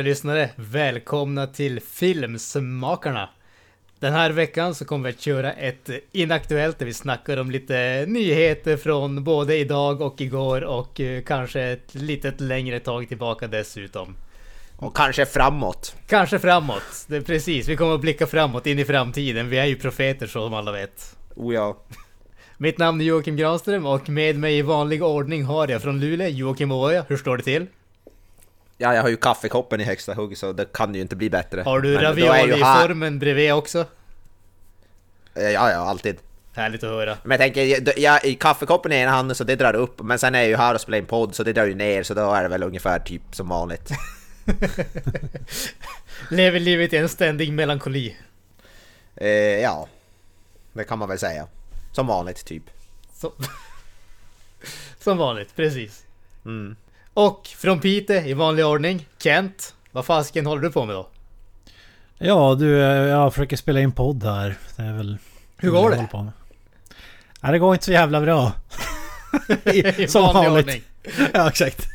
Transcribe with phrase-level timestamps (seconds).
[0.00, 0.50] kära lyssnare.
[0.56, 3.28] Välkomna till Filmsmakarna.
[3.98, 8.04] Den här veckan så kommer vi att köra ett inaktuellt där vi snackar om lite
[8.08, 14.16] nyheter från både idag och igår och eh, kanske ett litet längre tag tillbaka dessutom.
[14.78, 15.94] Och kanske framåt.
[16.08, 17.06] Kanske framåt.
[17.06, 19.48] Det är precis, vi kommer att blicka framåt in i framtiden.
[19.48, 21.16] Vi är ju profeter som alla vet.
[21.36, 21.76] Oh ja.
[22.58, 26.28] Mitt namn är Joakim Granström och med mig i vanlig ordning har jag från Luleå
[26.28, 27.04] Joakim Oja.
[27.08, 27.66] Hur står det till?
[28.82, 31.62] Ja, jag har ju kaffekoppen i högsta hugg så det kan ju inte bli bättre.
[31.62, 33.78] Har du Men då är ravioli ju i här- formen bredvid också?
[35.34, 36.16] Eh, Ja, ja, alltid.
[36.54, 37.18] Härligt att höra.
[37.22, 40.34] Men jag tänker, jag, i kaffekoppen i ena handen så det drar upp, men sen
[40.34, 42.32] är jag ju här och spelar in podd så det drar ju ner så då
[42.32, 43.90] är det väl ungefär typ som vanligt.
[46.30, 48.16] Lever livet i en ständig melankoli.
[49.16, 49.28] Eh,
[49.60, 49.88] ja,
[50.72, 51.46] det kan man väl säga.
[51.92, 52.62] Som vanligt typ.
[53.14, 53.32] Som,
[54.98, 56.02] som vanligt, precis.
[56.44, 56.76] Mm.
[57.20, 59.74] Och från Pite i vanlig ordning, Kent.
[59.92, 61.08] Vad fasken håller du på med då?
[62.18, 64.56] Ja du, jag försöker spela in podd här.
[64.76, 65.18] Det är väl...
[65.56, 66.08] Hur går det?
[66.10, 66.32] på med.
[67.40, 68.52] Ja, det går inte så jävla bra.
[69.64, 70.66] I Som vanlig vanligt.
[70.66, 70.82] ordning.
[71.32, 71.88] ja, exakt.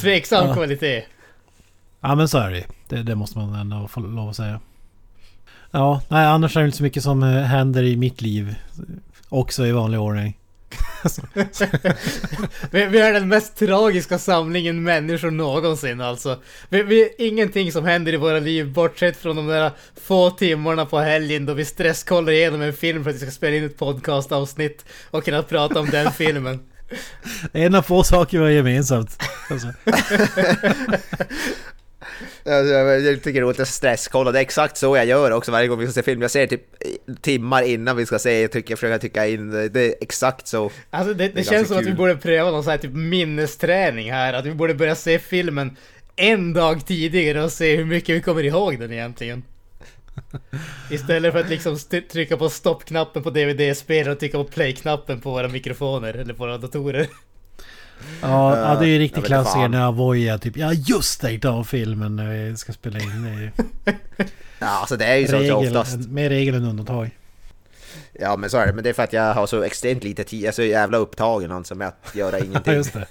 [0.00, 0.54] Tveksam Ja.
[0.54, 1.04] kvalitet.
[2.00, 4.60] Ja men så är det det, det måste man ändå få lov att säga.
[5.70, 8.54] Ja, nej annars är det inte så mycket som eh, händer i mitt liv.
[9.28, 10.37] Också i vanlig ordning.
[12.70, 16.38] Vi, vi är den mest tragiska samlingen människor någonsin alltså.
[16.68, 19.70] Vi, vi, ingenting som händer i våra liv bortsett från de där
[20.02, 23.56] få timmarna på helgen då vi stresskollar igenom en film för att vi ska spela
[23.56, 26.60] in ett podcastavsnitt och kunna prata om den filmen.
[27.52, 29.22] En av få saker vi har gemensamt.
[29.50, 29.72] Alltså.
[32.44, 35.86] Jag tycker det låter stresskolla, det är exakt så jag gör också varje gång vi
[35.86, 36.22] ska se film.
[36.22, 36.62] Jag ser typ
[37.20, 39.68] timmar innan vi ska se, jag tycker, jag försöker tycka in det.
[39.68, 40.70] Det är exakt så.
[40.90, 41.96] Alltså det, det, Det är känns som att vi kul.
[41.96, 44.32] borde pröva någon sån här typ minnesträning här.
[44.32, 45.76] Att vi borde börja se filmen
[46.16, 49.42] en dag tidigare och se hur mycket vi kommer ihåg den egentligen.
[50.90, 51.78] Istället för att liksom
[52.12, 56.58] trycka på stoppknappen på DVD-spelare och trycka på play-knappen på våra mikrofoner eller på våra
[56.58, 57.06] datorer.
[58.22, 61.66] Ja, ja, det är ju jag riktigt klassiker när Avoya typ Ja just det, idag
[61.66, 63.22] filmen när vi ska spela in.
[63.22, 63.50] Det är ju
[64.58, 66.08] Ja, alltså det är ju så, oftast.
[66.08, 67.10] mer regel än undantag.
[68.12, 70.24] Ja men så är det, men det är för att jag har så extremt lite
[70.24, 72.74] tid, jag är så jävla upptagen alltså med att göra ingenting.
[72.74, 73.06] just det.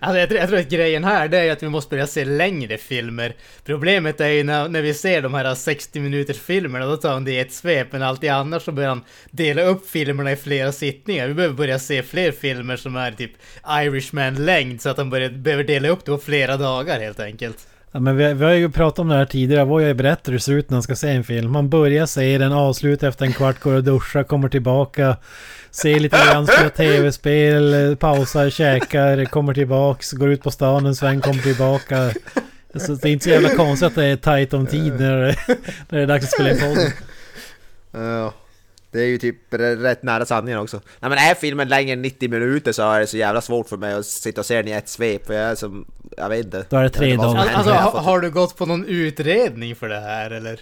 [0.00, 2.24] Alltså jag, tror- jag tror att grejen här det är att vi måste börja se
[2.24, 3.36] längre filmer.
[3.64, 7.24] Problemet är ju när, när vi ser de här 60 minuters filmerna, då tar han
[7.24, 7.86] det i ett svep.
[7.92, 11.28] Men alltid annars så börjar han dela upp filmerna i flera sittningar.
[11.28, 13.32] Vi behöver börja se fler filmer som är typ
[13.68, 17.66] Irishman-längd, så att han börjar, behöver dela upp det på flera dagar helt enkelt.
[17.92, 19.62] Ja, men vi, vi har ju pratat om det här tidigare.
[19.62, 21.52] Avoya berättar hur det ser ut när han ska se en film.
[21.52, 25.16] Man börjar se den, avslutar efter en kvart, går och duschar, kommer tillbaka.
[25.70, 31.20] Ser lite grann, spelar tv-spel, pausar, käkar, kommer tillbaks, går ut på stan en sväng,
[31.20, 32.10] kommer tillbaka.
[32.74, 35.36] Så det är inte så jävla konstigt att det är tajt om tid när det,
[35.88, 36.90] när det är dags att spela in podden.
[37.92, 38.32] Ja,
[38.90, 40.80] det är ju typ rätt nära sanningen också.
[41.00, 43.76] Nej men är filmen längre än 90 minuter så är det så jävla svårt för
[43.76, 45.86] mig att sitta och se den i ett svep, för jag är som...
[46.16, 46.64] Jag vet inte.
[46.68, 47.48] Då är det tre dagar.
[47.54, 50.60] Alltså, har du gått på någon utredning för det här eller?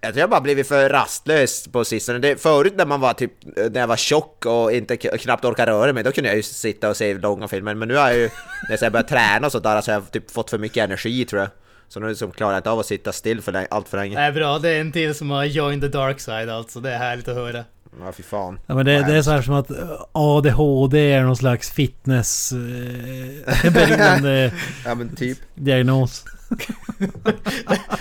[0.00, 2.18] Jag tror jag bara blivit för rastlös på sistone.
[2.18, 5.92] Det, förut när man var typ, när jag var tjock och inte knappt orkade röra
[5.92, 7.74] mig, då kunde jag ju sitta och se långa filmer.
[7.74, 8.30] Men nu har jag ju,
[8.68, 11.42] när jag börjat träna och sådär, så har jag typ fått för mycket energi tror
[11.42, 11.50] jag.
[11.88, 14.14] Så nu liksom klarar jag inte av att sitta still för länge, allt för länge.
[14.14, 16.80] Nej bra, det är en till som har joined the dark side alltså.
[16.80, 17.64] Det är härligt att höra.
[18.00, 18.60] Ja fy fan.
[18.66, 19.76] Ja, men det, det är så här som att eh,
[20.12, 24.52] ADHD är någon slags fitness eh, beroende
[24.84, 25.38] Ja men typ.
[25.54, 26.24] diagnos.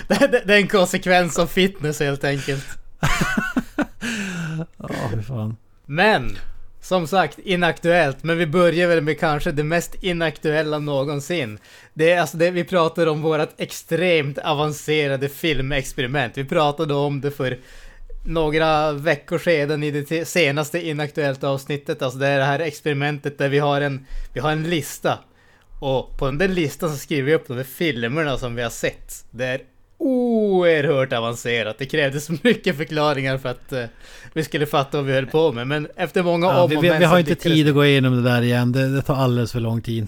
[0.08, 2.66] det, det, det är en konsekvens av fitness helt enkelt.
[4.78, 5.56] Ja, fy fan.
[5.86, 6.38] Men,
[6.88, 8.24] som sagt, inaktuellt.
[8.24, 11.60] Men vi börjar väl med kanske det mest inaktuella någonsin.
[11.94, 16.38] Det är alltså det vi pratar om vårat extremt avancerade filmexperiment.
[16.38, 17.58] Vi pratade om det för
[18.26, 22.02] några veckor sedan i det senaste inaktuellt avsnittet.
[22.02, 25.20] Alltså det är det här experimentet där vi har en, vi har en lista.
[25.80, 29.26] Och på den listan så skriver vi upp de filmerna som vi har sett.
[29.32, 29.62] Det är
[29.98, 31.78] oerhört avancerat.
[31.78, 33.84] Det krävdes mycket förklaringar för att eh,
[34.34, 35.68] vi skulle fatta vad vi höll på med.
[35.68, 38.24] Men efter många Ja, om vi, och vi, vi har inte tid att gå igenom
[38.24, 38.72] det där igen.
[38.72, 40.08] Det, det tar alldeles för lång tid.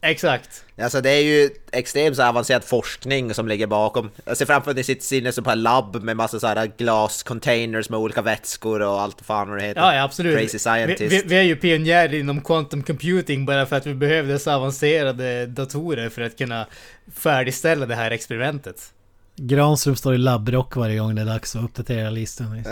[0.00, 0.64] Exakt.
[0.82, 4.10] Alltså det är ju extremt så avancerad forskning som ligger bakom.
[4.24, 7.90] Jag ser framför mig sitt sinne som på ett labb med massa så här glascontainers
[7.90, 9.80] med olika vätskor och allt fan vad det heter.
[9.80, 10.38] Ja, ja absolut.
[10.38, 11.00] Crazy scientist.
[11.12, 14.50] Vi, vi, vi är ju pionjärer inom quantum computing bara för att vi behövde så
[14.50, 16.66] avancerade datorer för att kunna
[17.14, 18.92] färdigställa det här experimentet.
[19.38, 22.64] Granström står i labbrock varje gång det är dags att uppdatera listan.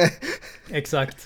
[0.70, 1.16] Exakt.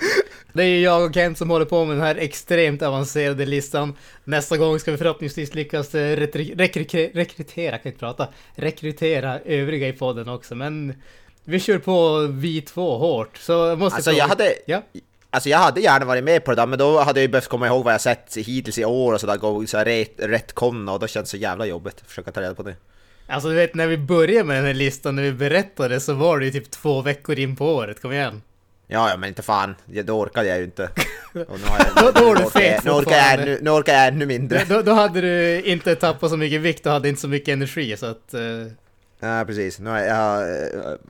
[0.53, 3.95] Det är ju jag och Kent som håller på med den här extremt avancerade listan.
[4.25, 9.93] Nästa gång ska vi förhoppningsvis lyckas eh, rekry- rekrytera, kan inte prata, rekrytera övriga i
[9.93, 10.55] podden också.
[10.55, 10.95] Men
[11.45, 13.37] vi kör på vi två hårt.
[13.37, 14.55] Så jag måste Alltså jag hade...
[14.67, 14.83] Ja.
[15.31, 17.49] Alltså jag hade gärna varit med på det där, men då hade jag ju behövt
[17.49, 19.79] komma ihåg vad jag sett hittills i år och sådär, gå så
[20.19, 22.75] rätt konna och då känns det så jävla jobbigt att försöka ta reda på det.
[23.29, 26.39] Alltså du vet när vi började med den här listan, när vi berättade så var
[26.39, 28.43] det ju typ två veckor in på året, kom igen.
[28.91, 30.83] Ja, ja, men inte fan, då orkade jag ju inte.
[31.33, 33.63] Och nu, har jag, Då- då var du nu orkar jag- fet nu orkar jag
[33.63, 34.65] nu orkar jag ännu mindre.
[34.69, 37.97] Då, då hade du inte tappat så mycket vikt och hade inte så mycket energi
[37.97, 38.35] så att...
[38.35, 38.41] eh,
[39.21, 39.79] Ja, precis.
[39.79, 40.49] Nu har jag,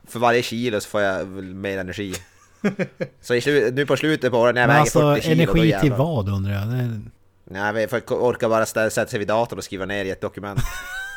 [0.08, 2.14] för varje kilo så får jag mer energi.
[3.20, 5.42] Så i nu på slutet på året när jag Men väger alltså 40 kilo, då
[5.42, 5.96] energi till jävlar.
[5.98, 6.62] vad undrar jag?
[6.68, 7.00] Det,
[7.44, 10.60] Nej, jag får orka bara sätta sig vid datorn och skriva ner i ett dokument.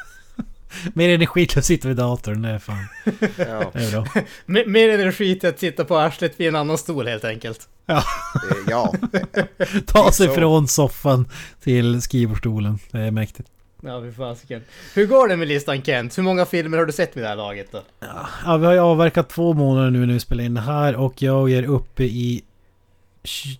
[0.94, 2.88] mer energi till att sitta vid datorn, det är fan...
[3.38, 4.08] Ja, Det är bra.
[4.66, 7.68] mer- energi till att sitta på arslet vid en annan stol helt enkelt.
[8.70, 8.94] ja.
[9.88, 11.28] Ta sig från soffan
[11.64, 12.80] till skrivbordsstolen.
[12.92, 13.50] Det är mäktigt.
[13.84, 14.62] Ja, fy fasiken.
[14.94, 16.18] Hur går det med listan Kent?
[16.18, 17.82] Hur många filmer har du sett vid det här laget då?
[18.46, 21.22] Ja, vi har ju avverkat två månader nu när vi spelar in det här och
[21.22, 22.44] jag är uppe i...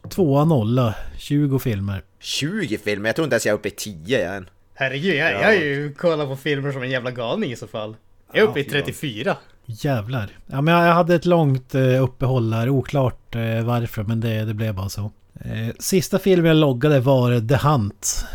[0.10, 0.96] Tvåa nolla.
[1.18, 2.04] 20 filmer.
[2.20, 4.50] 20 filmer, jag tror inte ens jag är uppe i 10 än.
[4.82, 7.96] Herregud, jag, jag har ju kollat på filmer som en jävla galning i så fall.
[8.34, 8.84] Jag är uppe i Ja, fy fan.
[8.86, 9.38] 34.
[9.66, 10.30] Jävlar.
[10.48, 12.70] Ja men jag jag hade ett långt eh, uppehåll där.
[12.70, 15.12] Oklart eh, varför men det, det blev bara så.
[15.46, 18.26] Eh, sista filmen jag loggade var The Hunt.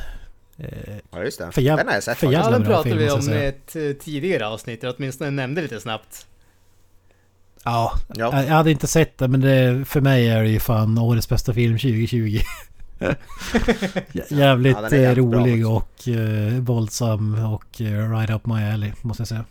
[1.12, 1.52] Ja, just det.
[1.52, 2.32] För jäv- Den har jag sett för.
[2.32, 5.80] Ja, den pratade film, vi om jag i ett tidigare avsnitt, eller åtminstone nämnde lite
[5.80, 6.26] snabbt.
[7.64, 8.14] ja, Ja.
[8.32, 11.28] jag, jag hade inte sett det men det, för mig är det ju fan årets
[11.28, 12.38] bästa film 2020.
[14.12, 19.20] Jä- Jävligt Ja, eh, rolig och eh, våldsam och eh, right up my alley måste
[19.20, 19.44] jag säga.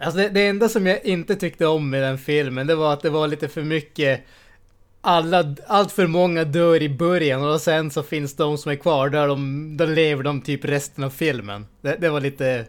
[0.00, 3.00] Alltså det, det enda som jag inte tyckte om med den filmen, det var att
[3.02, 4.20] det var lite för mycket
[5.00, 9.08] alla, allt för många dör i början och sen så finns de som är kvar
[9.10, 11.66] där de, då lever de typ resten av filmen.
[11.80, 12.64] Det, det var lite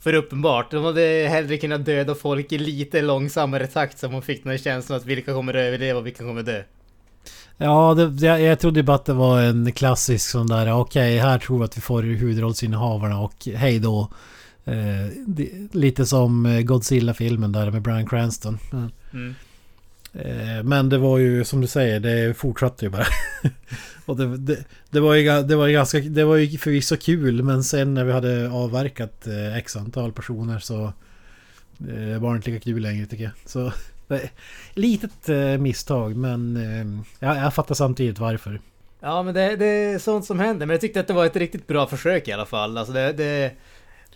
[0.00, 0.70] för uppenbart.
[0.70, 4.58] De hade hellre kunnat döda folk i lite långsammare takt så man fick den här
[4.58, 6.62] känslan att vilka kommer överleva och vilka kommer dö.
[7.58, 11.38] Ja, det, jag, jag trodde bara att det var en klassisk sån där okej här
[11.38, 14.08] tror vi att vi får huvudrollsinnehavarna och hej då.
[14.64, 18.58] Eh, det, lite som eh, Godzilla-filmen där med Bryan Cranston.
[18.72, 18.90] Mm.
[19.12, 19.34] Mm.
[20.12, 23.06] Eh, Men det var ju som du säger, det fortsatte ju bara.
[24.06, 27.42] och det, det, det, var ju, det var ju ganska, det var ju förvisso kul
[27.42, 30.92] men sen när vi hade avverkat eh, x antal personer så
[31.88, 33.32] eh, var det inte lika kul längre tycker jag.
[33.46, 33.72] Så
[34.74, 38.60] litet eh, misstag men eh, jag, jag fattar samtidigt varför.
[39.00, 41.36] Ja men det, det är sånt som händer, men jag tyckte att det var ett
[41.36, 42.78] riktigt bra försök i alla fall.
[42.78, 43.52] Alltså det, det,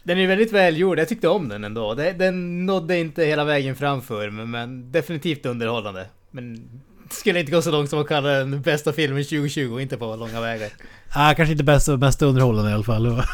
[0.02, 1.94] den är väldigt välgjord, jag tyckte om den ändå.
[1.94, 6.06] Det, den nådde inte hela vägen framför, men, men definitivt underhållande.
[6.30, 6.70] Men
[7.10, 10.40] skulle inte gå så långt som att kalla den bästa filmen 2020, inte på långa
[10.40, 10.68] vägar.
[11.14, 13.06] Ah, kanske inte bäst, mest underhållande i alla fall.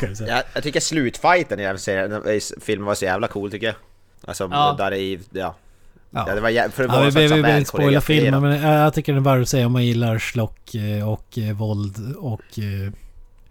[0.00, 0.36] jag säga.
[0.36, 1.78] Jag, jag tycker slutfighten i den
[2.60, 3.76] filmen var så jävla cool tycker jag.
[4.24, 4.74] Alltså Ja.
[4.78, 5.54] där i, ja.
[6.14, 6.24] Ja.
[6.28, 6.34] ja.
[6.34, 8.94] det var jä- för det var Ja, vi behöver inte spoila filmen men jag, jag
[8.94, 12.58] tycker den är värd att säga om man gillar slock eh, och eh, våld och
[12.58, 12.92] eh,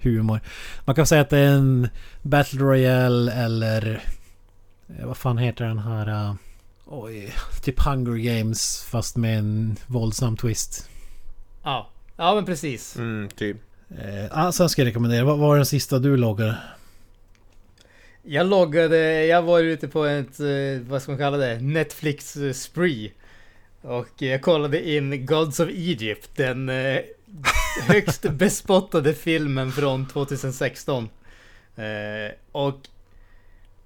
[0.01, 0.39] humor.
[0.85, 1.89] Man kan säga att det är en
[2.21, 4.01] Battle Royale eller
[4.99, 6.07] eh, vad fan heter den här?
[6.29, 6.33] eh,
[6.85, 10.89] oj, typ Hunger Games fast med en våldsam twist.
[11.63, 12.95] Ja, ja men precis.
[12.95, 13.57] Mm, typ.
[14.29, 15.23] Eh, sen ska jag rekommendera.
[15.23, 16.57] Vad var den sista du loggade?
[18.23, 22.53] Jag loggade, jag var ute på ett, eh, vad ska man kalla det, Netflix eh,
[22.53, 23.11] spree.
[23.81, 26.99] Och jag kollade in Gods of Egypt, den eh,
[27.87, 31.09] högst bespottade filmen från 2016.
[31.75, 31.83] Eh,
[32.51, 32.79] och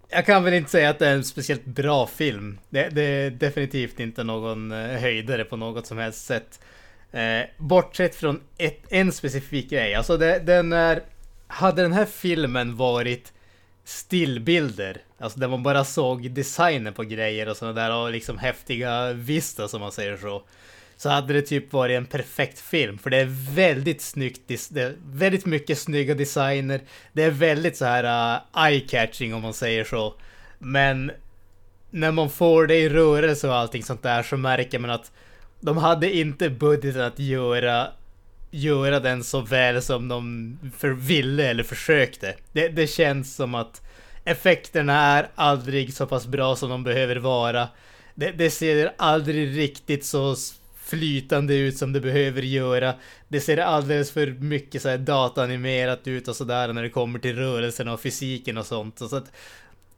[0.10, 2.60] jag kan väl inte säga att det är en speciellt bra film.
[2.70, 6.60] Det, det är definitivt inte någon höjdare på något som helst sätt.
[7.58, 9.96] Bortsett från ett, en specifik grej.
[9.96, 11.04] Alltså det, den är...
[11.48, 13.34] Hade den här filmen varit
[13.86, 19.14] stillbilder, alltså där man bara såg designen på grejer och sådana där och liksom häftiga
[19.14, 20.44] vista som man säger så.
[20.98, 24.96] Så hade det typ varit en perfekt film, för det är väldigt snyggt, det är
[25.06, 26.82] väldigt mycket snygga designer.
[27.14, 30.14] Det är väldigt så här uh, eye-catching om man säger så.
[30.60, 31.12] Men
[31.90, 35.12] när man får det i rörelse och allting sånt där så märker man att
[35.60, 37.88] de hade inte budgeten att göra
[38.52, 42.36] göra den så väl som de för ville eller försökte.
[42.52, 43.82] Det, det känns som att
[44.24, 47.68] effekterna är aldrig så pass bra som de behöver vara.
[48.16, 50.36] Det, det ser aldrig riktigt så
[50.86, 52.94] flytande ut som det behöver göra.
[53.28, 57.36] Det ser alldeles för mycket så här dataanimerat ut och sådär när det kommer till
[57.36, 59.00] rörelsen och fysiken och sånt.
[59.00, 59.32] Så att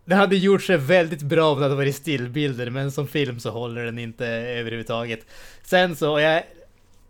[0.06, 3.50] det hade gjort sig väldigt bra om det hade varit stillbilder, men som film så
[3.50, 5.26] håller den inte överhuvudtaget.
[5.64, 6.44] Sen så, jag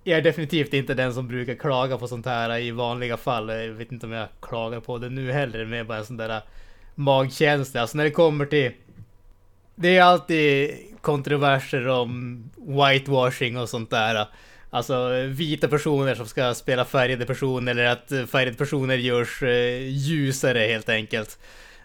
[0.07, 3.49] jag är definitivt inte den som brukar klaga på sånt här i vanliga fall.
[3.49, 5.65] Jag vet inte om jag klagar på det nu heller.
[5.65, 6.41] Det är bara en sån där äh,
[6.95, 7.81] magkänsla.
[7.81, 8.71] Alltså när det kommer till...
[9.75, 10.71] Det är alltid
[11.01, 14.15] kontroverser om whitewashing och sånt där.
[14.15, 14.27] Äh.
[14.69, 20.59] Alltså vita personer som ska spela färgade personer eller att färgade personer görs äh, ljusare
[20.59, 21.39] helt enkelt.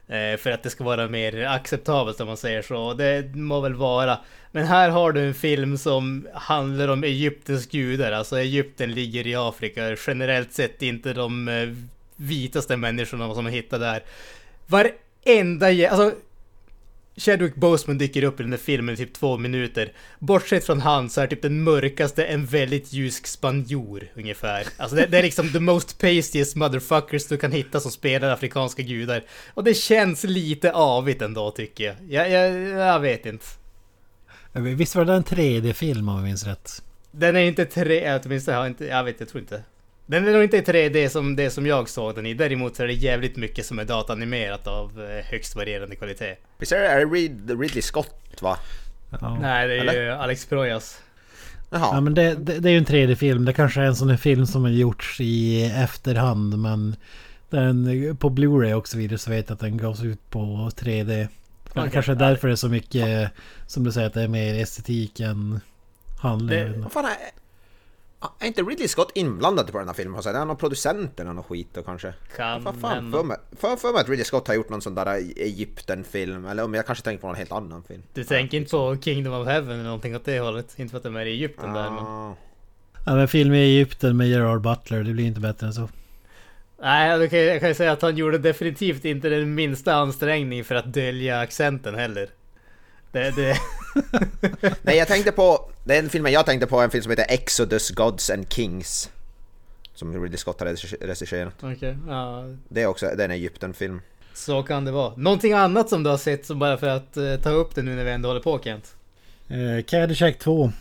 [0.09, 2.95] Eh, för att det ska vara mer acceptabelt om man säger så.
[2.95, 4.19] Det må väl vara.
[4.51, 8.13] Men här har du en film som handlar om Egyptens gudar.
[8.13, 9.97] Alltså Egypten ligger i Afrika.
[10.07, 11.69] Generellt sett inte de eh,
[12.17, 14.03] vitaste människorna som man hittar där.
[14.67, 16.13] Varenda alltså
[17.17, 19.93] Chadwick Boseman dyker upp i den där filmen i typ två minuter.
[20.19, 24.67] Bortsett från han så är typ den mörkaste en väldigt ljus spanjor ungefär.
[24.77, 28.83] Alltså det, det, är liksom the most pastiest motherfuckers du kan hitta som spelar afrikanska
[28.83, 29.25] gudar.
[29.55, 31.97] Och det känns lite avigt ändå tycker jag.
[32.09, 33.47] Jag, jag, jag vet inte.
[34.53, 36.83] Visst var det en 3D-film om jag minns rätt?
[37.11, 39.63] Den är inte 3 åtminstone jag inte, jag vet, jag tror inte.
[40.07, 42.35] Den är nog inte i 3D som det som jag såg den i.
[42.35, 46.37] Däremot så är det jävligt mycket som är datanimerat av eh, högst varierande kvalitet.
[46.59, 48.59] Visst är det Rid Ridley Scott va?
[49.21, 49.39] Ja.
[49.41, 50.03] Nej, det är Eller?
[50.03, 51.03] ju Alex Proyas.
[51.71, 51.89] Jaha.
[51.93, 53.45] Ja men det, det, det är ju en 3D-film.
[53.45, 56.97] Det kanske är en sån här film som har gjorts i efterhand men...
[57.51, 61.29] Den, på Blu-ray och så vidare så vet jag att den gavs ut på 3D.
[61.71, 61.91] Okay.
[61.91, 63.31] Kanske därför det är så mycket,
[63.67, 65.61] som du säger, att det är mer estetik än
[66.23, 66.85] handling.
[66.91, 67.05] Fan
[68.23, 70.21] är, är inte Ridley Scott inblandad på den här filmen?
[70.21, 72.15] Är han någon producent eller något skit då kanske?
[72.37, 74.95] Kan För fan för mig, för, för mig att Ridley Scott har gjort någon sån
[74.95, 78.03] där Egypten-film, eller om jag kanske tänker på någon helt annan film.
[78.15, 80.75] Du tänker inte på Kingdom of Heaven eller någonting åt det hållet?
[80.77, 81.83] Inte för att de är i Egypten ah.
[81.83, 82.35] där men...
[83.07, 85.89] Ja men film i Egypten med Gerard Butler, det blir inte bättre än så.
[86.83, 90.65] Nej, jag kan, jag kan ju säga att han gjorde definitivt inte den minsta ansträngning
[90.65, 92.29] för att dölja accenten heller.
[93.13, 93.57] Det, det...
[94.83, 95.72] Nej, jag tänkte på...
[95.85, 99.11] Den filmen jag tänkte på är en film som heter Exodus Gods and Kings.
[99.95, 100.67] Som Ridley Scott har
[101.07, 101.55] regisserat.
[101.59, 102.45] Okej, okay, ja.
[102.69, 104.01] Det är också det är en Egypten-film.
[104.35, 105.15] Så kan det vara.
[105.17, 107.97] Någonting annat som du har sett som bara för att uh, ta upp det nu
[107.97, 108.95] när vi ändå håller på Kent?
[109.51, 110.73] Uh, Caddyshack 2.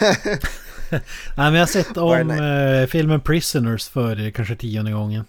[0.00, 1.00] Nej
[1.36, 5.24] men jag har sett om uh, filmen Prisoners för kanske tionde gången.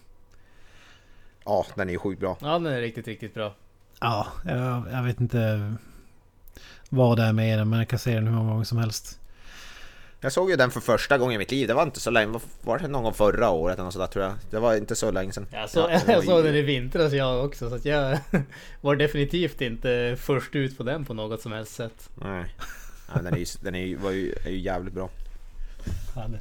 [1.44, 2.38] Ja, den är ju sjukt bra.
[2.40, 3.54] Ja, den är riktigt, riktigt bra.
[4.00, 5.72] Ja, jag, jag, vet inte
[6.94, 9.20] vad det är med den men jag kan se den hur många gånger som helst.
[10.24, 11.68] Jag såg ju den för första gången i mitt liv.
[11.68, 12.40] Det var inte så länge.
[12.62, 14.34] Var det någon gång förra året eller något sådär tror jag.
[14.50, 15.46] Det var inte så länge sedan.
[15.52, 17.70] Jag, så, ja, jag såg den i vintras jag också.
[17.70, 18.18] Så att jag
[18.80, 22.10] var definitivt inte först ut på den på något som helst sätt.
[22.14, 22.44] Nej.
[23.14, 25.10] Ja, den är ju, den är ju, var ju, är ju jävligt bra.
[26.16, 26.40] Ja, det,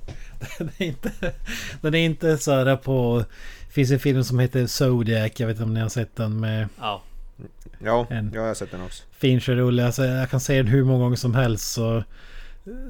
[0.58, 1.12] den, är inte,
[1.82, 3.26] den är inte så här på...
[3.68, 5.32] Det finns en film som heter Zodiac.
[5.36, 6.68] Jag vet inte om ni har sett den med...
[6.80, 7.02] Ja.
[7.80, 9.04] Ja, en jag har sett den också.
[9.12, 9.86] Fincher-rulle.
[9.86, 11.74] Alltså, jag kan se den hur många gånger som helst.
[11.74, 12.04] Så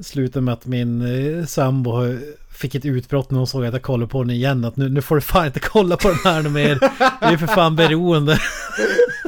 [0.02, 2.18] slutade med att min eh, sambo
[2.52, 4.66] fick ett utbrott när hon såg att jag kollade på den igen.
[4.66, 6.80] Att nu, nu får du fan inte kolla på den här mer.
[7.20, 8.40] Du är för fan beroende.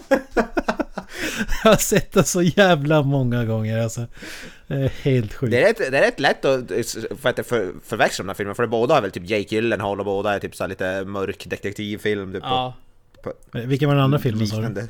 [1.63, 4.05] jag har sett den så jävla många gånger alltså.
[4.67, 5.51] Det är helt sjukt.
[5.51, 6.67] Det är rätt, det är rätt lätt att,
[7.21, 8.55] för att för, förväxla de här filmerna.
[8.55, 12.33] För båda har väl typ Jake Gyllenhaal och båda är typ så lite mörk detektivfilm.
[12.33, 12.73] Typ, ja.
[13.23, 14.87] På, på, Vilken var den andra filmen sa du?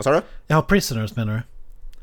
[0.00, 0.22] Vad sa du?
[0.46, 1.42] Ja, Prisoners menar du?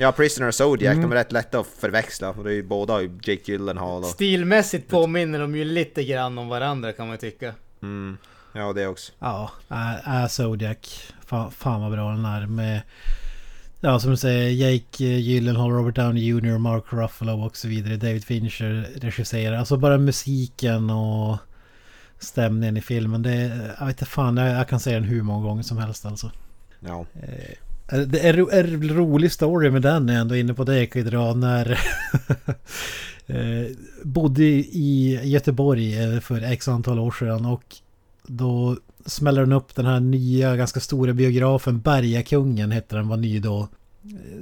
[0.04, 1.10] Ja, Prisoner och Zodiac, mm.
[1.10, 2.34] de är rätt lätta att förväxla.
[2.34, 4.10] Det är ju båda Jake Gyllenhaal och...
[4.10, 7.54] Stilmässigt påminner de ju lite grann om varandra kan man tycka.
[7.82, 8.18] Mm.
[8.54, 9.12] Ja, det också.
[9.20, 11.12] Ja, äh, äh, Zodiac.
[11.26, 12.82] Fan, fan vad bra den är med...
[13.80, 17.98] Ja, som du säger, Jake Gyllenhaal, Robert Downey Jr, Mark Ruffalo och så vidare.
[17.98, 19.58] David Fincher regisserar.
[19.58, 21.38] Alltså bara musiken och
[22.20, 23.24] stämningen i filmen.
[23.24, 23.36] Det,
[23.80, 26.32] jag vet inte fan, jag, jag kan säga den hur många gånger som helst alltså.
[26.80, 27.06] Ja.
[27.92, 31.02] Eh, det är en rolig story med den, är ändå inne på det, jag kan
[31.02, 31.80] ju dra när...
[33.30, 33.68] Eh,
[34.04, 37.76] bodde i Göteborg eh, för x antal år sedan och
[38.28, 43.40] då smäller den upp den här nya ganska stora biografen Bergakungen hette den, var ny
[43.40, 43.68] då.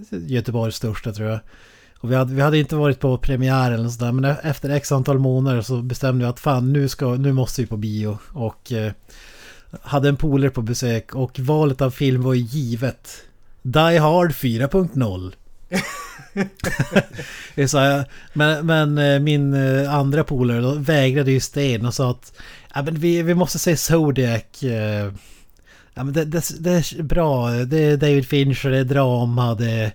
[0.10, 1.40] Göteborgs största tror jag.
[2.00, 4.92] Och vi hade, vi hade inte varit på premiär eller sådär men e-, efter x
[4.92, 8.18] antal månader så bestämde vi att fan nu, ska, nu måste vi på bio.
[8.32, 8.92] Och eh,
[9.82, 13.24] hade en polare på besök och valet av film var ju givet.
[13.66, 15.34] Die Hard 4.0.
[18.34, 22.34] men, men eh, min eh, andra polare vägrade ju sten och sa att
[22.74, 24.64] ja, men vi, vi måste se Zodiac.
[24.64, 25.12] Eh,
[25.94, 29.92] ja, men det, det, det är bra, det är David Fincher, det är drama, det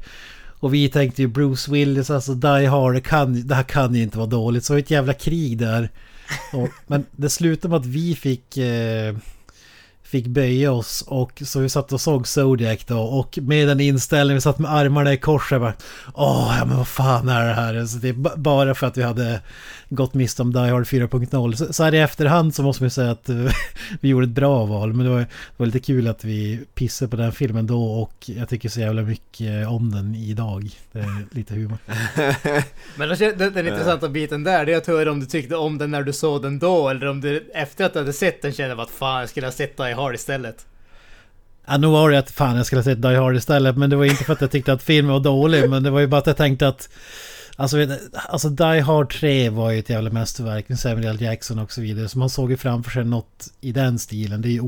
[0.61, 4.03] och vi tänkte ju Bruce Willis, alltså Die Hard, det, kan, det här kan ju
[4.03, 4.65] inte vara dåligt.
[4.65, 5.91] Så ett jävla krig där.
[6.53, 8.57] Och, men det slutade med att vi fick...
[8.57, 9.17] Eh,
[10.11, 14.37] fick böja oss och så vi satt och såg Zodiac då och med den inställningen,
[14.37, 15.75] vi satt med armarna i kors och bara
[16.14, 17.87] Åh, ja men vad fan är det här?
[17.87, 19.40] Så det är bara för att vi hade
[19.88, 21.55] gått miste om Die Hard 4.0.
[21.55, 23.29] Så, så här i efterhand så måste man ju säga att
[24.00, 24.93] vi gjorde ett bra val.
[24.93, 25.26] Men det var, det
[25.57, 29.02] var lite kul att vi pissade på den filmen då och jag tycker så jävla
[29.02, 30.71] mycket om den idag.
[30.93, 31.79] Det är lite humor.
[32.97, 35.90] Men den, den intressanta biten där, det är att höra om du tyckte om den
[35.90, 38.83] när du såg den då, eller om du efter att du hade sett den kände
[38.83, 40.66] att fan, jag skulle ha sett Die Hard istället.
[41.66, 43.76] Ja, nog var det att fan jag skulle ha sett Die Hard istället.
[43.76, 45.71] Men det var inte för att jag tyckte att filmen var dålig.
[45.71, 46.88] Men det var ju bara att jag tänkte att...
[47.57, 47.76] Alltså,
[48.28, 51.21] alltså Die Hard 3 var ju ett jävla mästerverk med Samuel L.
[51.21, 52.09] Jackson och så vidare.
[52.09, 54.42] Så man såg ju framför sig något i den stilen.
[54.42, 54.61] Det är ju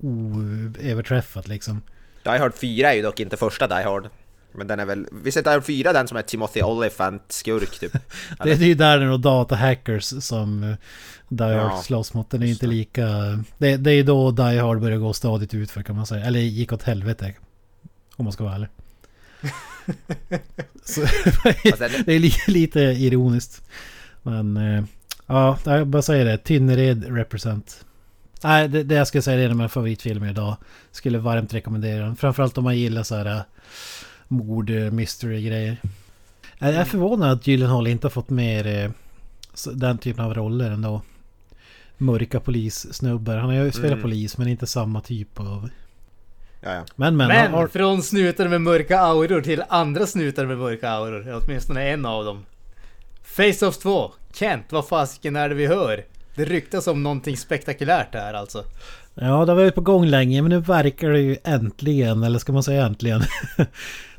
[0.00, 1.82] oöverträffat liksom.
[2.22, 4.08] Die Hard 4 är ju dock inte första Die Hard.
[4.52, 5.06] Men den är väl...
[5.12, 7.92] Visst är Hard 4 den som är Timothy Olyphant-skurk typ?
[8.44, 10.76] Det, är ju där det är några datahackers som eh,
[11.28, 12.30] Die Hard Ja, slåss mot.
[12.30, 13.06] Den är inte lika...
[13.58, 16.24] Det, det är då Die Hard börjar gå stadigt ut för kan man säga.
[16.24, 17.34] Eller gick åt helvete.
[18.16, 18.68] Om man ska vara ärlig.
[20.84, 21.00] Så,
[22.04, 23.62] det är li, lite ironiskt.
[24.22, 24.84] Men eh,
[25.26, 26.38] ja, jag bara säger det.
[26.38, 27.84] Tynnered represent.
[28.42, 30.56] Nej, det, det jag skulle säga är en av mina favoritfilmer idag.
[30.92, 32.16] Skulle varmt rekommendera den.
[32.16, 33.40] Framförallt om man gillar så här eh,
[34.30, 35.76] mord, eh, mystery grejer.
[36.58, 38.90] Jag är förvånad att Gyllenhaal inte har fått mer eh,
[39.74, 41.02] den typen av roller ändå.
[41.98, 43.36] Mörka polissnubbar.
[43.36, 44.02] Han har ju spelat Mm.
[44.02, 45.68] polis men inte samma typ av...
[46.60, 46.84] Ja, ja.
[46.96, 47.28] Men men.
[47.28, 52.06] Men har, från snutar med mörka auror till andra snutar med mörka auror, åtminstone en
[52.06, 52.44] av dem.
[53.24, 56.04] Face-Off 2, Kent, vad fasiken är det vi hör?
[56.34, 58.64] Det ryktas om någonting spektakulärt här alltså.
[59.14, 62.52] Ja, det har varit på gång länge men nu verkar det ju äntligen, eller ska
[62.52, 63.22] man säga äntligen?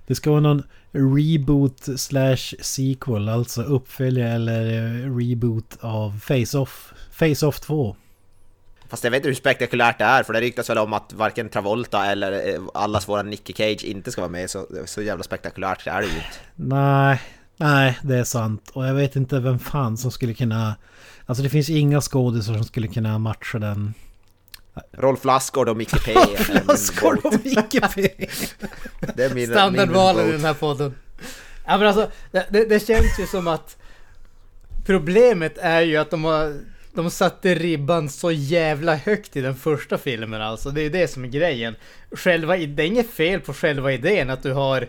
[0.07, 6.93] det ska vara någon reboot slash sequel, alltså uppföljare eller eh, reboot av Face-Off.
[7.11, 7.95] Face-Off 2.
[8.89, 11.49] Fast jag vet inte hur spektakulärt det är, för det ryktas väl om att varken
[11.49, 15.87] Travolta eller eh, allas våra Nicky Cage inte ska vara med, så, så jävla spektakulärt
[15.87, 16.27] är det ju inte.
[16.55, 17.21] Nej,
[17.57, 18.71] nej det är sant.
[18.73, 20.75] Och jag vet inte vem fan som skulle kunna...
[21.25, 23.93] Alltså det finns inga skådisar som skulle kunna matcha den.
[24.91, 26.15] Rolf Lassgård och Micke P.
[26.75, 27.27] Skål vote.
[27.27, 28.09] och Micke P.
[29.15, 30.95] Det är min, Standardvalen i den här podden.
[31.65, 33.77] Ja men alltså, det, det, känns ju som att
[34.85, 36.59] Problemet är ju att de har
[36.93, 40.69] de satte ribban så jävla högt i den första filmen alltså.
[40.69, 41.75] Det är det som är grejen.
[42.11, 44.87] Själva, det är inget fel på själva idén att du har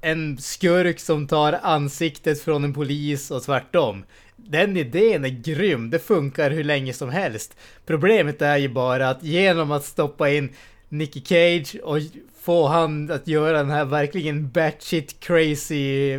[0.00, 4.04] en skurk som tar ansiktet från en polis och tvärtom.
[4.48, 7.56] Den idén är grym, det funkar hur länge som helst.
[7.86, 10.50] Problemet är ju bara att genom att stoppa in
[10.88, 11.98] Nicky Cage och
[12.40, 16.18] få han att göra den här verkligen batshit crazy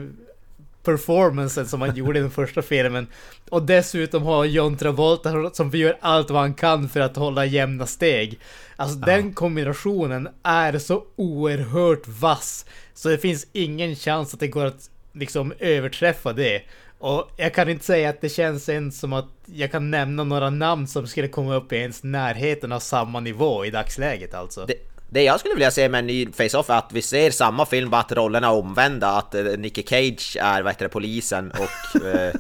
[0.84, 3.08] performancen som han gjorde i den första filmen.
[3.50, 7.86] Och dessutom ha John Travolta som gör allt vad han kan för att hålla jämna
[7.86, 8.40] steg.
[8.76, 12.66] Alltså den kombinationen är så oerhört vass.
[12.94, 16.62] Så det finns ingen chans att det går att liksom överträffa det.
[17.00, 20.50] Och jag kan inte säga att det känns ens som att jag kan nämna några
[20.50, 24.66] namn som skulle komma upp i ens närheten av samma nivå i dagsläget alltså.
[24.66, 24.74] Det,
[25.10, 27.90] det jag skulle vilja se med en ny Face-Off är att vi ser samma film,
[27.90, 29.08] bara att rollerna är omvända.
[29.10, 32.02] Att eh, Nicky Cage är vad heter det, polisen och...
[32.06, 32.34] Eh,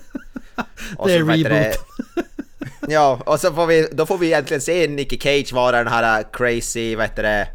[0.98, 1.78] och Det är reboot.
[2.90, 6.26] Ja, och så får vi, då får vi egentligen se Nicky Cage vara den här
[6.34, 7.48] crazy, vad heter det,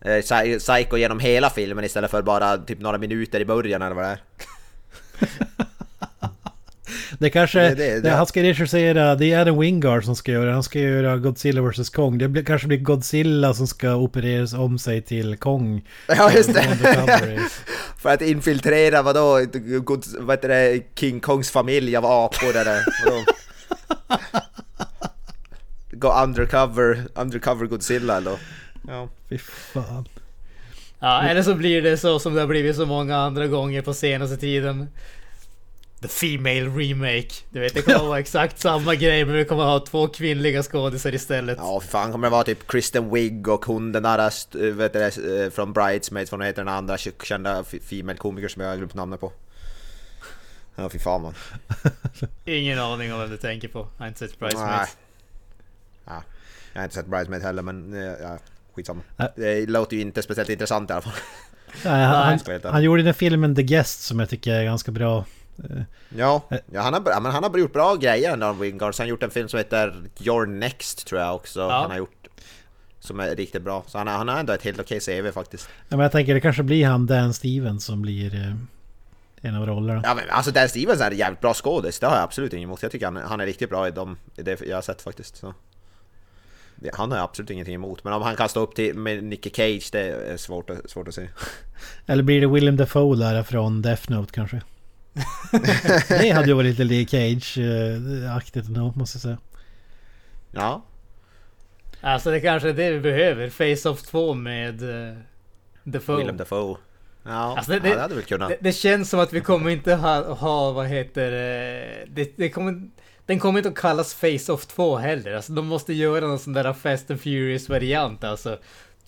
[0.00, 3.94] eh, psy- psycho genom hela filmen istället för bara typ några minuter i början eller
[3.96, 4.18] vad det är.
[7.18, 7.60] Det kanske...
[7.60, 9.14] Det- det- det- Han ska regissera...
[9.14, 10.52] Det är Adam Wingard som ska göra.
[10.52, 12.18] Han ska göra Godzilla vs Kong.
[12.18, 15.84] Det blir, kanske blir Godzilla som ska opereras om sig till Kong.
[16.08, 16.64] Ja just det!
[17.98, 19.40] För att infiltrera vadå,
[19.84, 23.24] god, vad heter det, King Kongs familj av apor eller vadå?
[25.92, 28.36] Gå undercover, undercover Godzilla eller?
[28.88, 29.08] Ja.
[29.28, 30.08] Fy fan.
[30.98, 33.94] Ja, eller så blir det så som det har blivit så många andra gånger på
[33.94, 34.88] senaste tiden.
[36.02, 37.28] The Female Remake.
[37.50, 41.14] Du vet, det kommer vara exakt samma grej men vi kommer ha två kvinnliga skådisar
[41.14, 41.58] istället.
[41.60, 44.92] Ja, för fan kommer det vara typ Kristen Wiig och hon den där st- vet
[44.92, 48.94] du, eh, från Bridesmaids, vad heter den andra kända female komiker som jag har glömt
[48.94, 49.32] namnet på.
[50.76, 51.34] Ja, fy fan man.
[52.44, 53.78] Ingen aning om vem du tänker på.
[53.96, 54.50] Jag har inte sett Nej.
[54.50, 54.96] Bridesmaids.
[56.04, 56.22] Ja,
[56.72, 58.38] jag har inte sett Bridesmaids heller men eh, ja,
[58.74, 59.00] skitsamma.
[59.16, 59.32] Nej.
[59.36, 61.12] Det låter ju inte speciellt intressant i alla fall.
[61.84, 65.24] Nej, han, han gjorde den filmen The Guest som jag tycker är ganska bra.
[65.64, 65.82] Eh,
[66.18, 66.42] Ja,
[66.72, 68.94] ja han, har, men han har gjort bra grejer ändå, Wingard.
[68.94, 71.60] Så han har gjort en film som heter Your Next tror jag också.
[71.60, 71.80] Ja.
[71.80, 72.26] Han har gjort.
[73.00, 73.84] Som är riktigt bra.
[73.86, 75.68] Så han, har- han har ändå ett helt okej CV faktiskt.
[75.88, 78.52] Ja, men jag tänker det kanske blir han Dan Stevens som blir eh,
[79.48, 80.00] en av rollerna.
[80.04, 82.66] Ja men alltså Dan Stevens är en jävligt bra skådis, det har jag absolut inget
[82.66, 82.82] emot.
[82.82, 85.36] Jag tycker han, han är riktigt bra i de, i det jag har sett faktiskt.
[85.36, 85.54] Så.
[86.92, 89.50] Han har jag absolut ingenting emot, men om han kan stå upp till med Nicky
[89.50, 90.00] Cage, det
[90.32, 91.28] är svårt att, svårt att se.
[92.06, 94.62] Eller blir det Willem Dafoe där från Death Note kanske?
[96.08, 99.38] Det hade ju varit lite Lee Cage-aktigt ändå, måste jag säga.
[100.52, 100.82] Ja.
[102.00, 103.48] Alltså det kanske är det vi behöver.
[103.50, 105.14] Face-Off 2 med uh,
[105.84, 106.16] Dafoe.
[106.16, 106.76] Willem Dafoe.
[107.24, 108.48] Ja, Alltså det- ja, det- det hade väl kunnat.
[108.48, 112.50] Det, det känns som att vi kommer inte ha, ha vad heter eh, det, det
[112.50, 112.82] kommer,
[113.26, 115.32] Den kommer inte att kallas Face-Off 2 heller.
[115.34, 118.58] Alltså de måste göra någon sån där Fast and Furious variant alltså.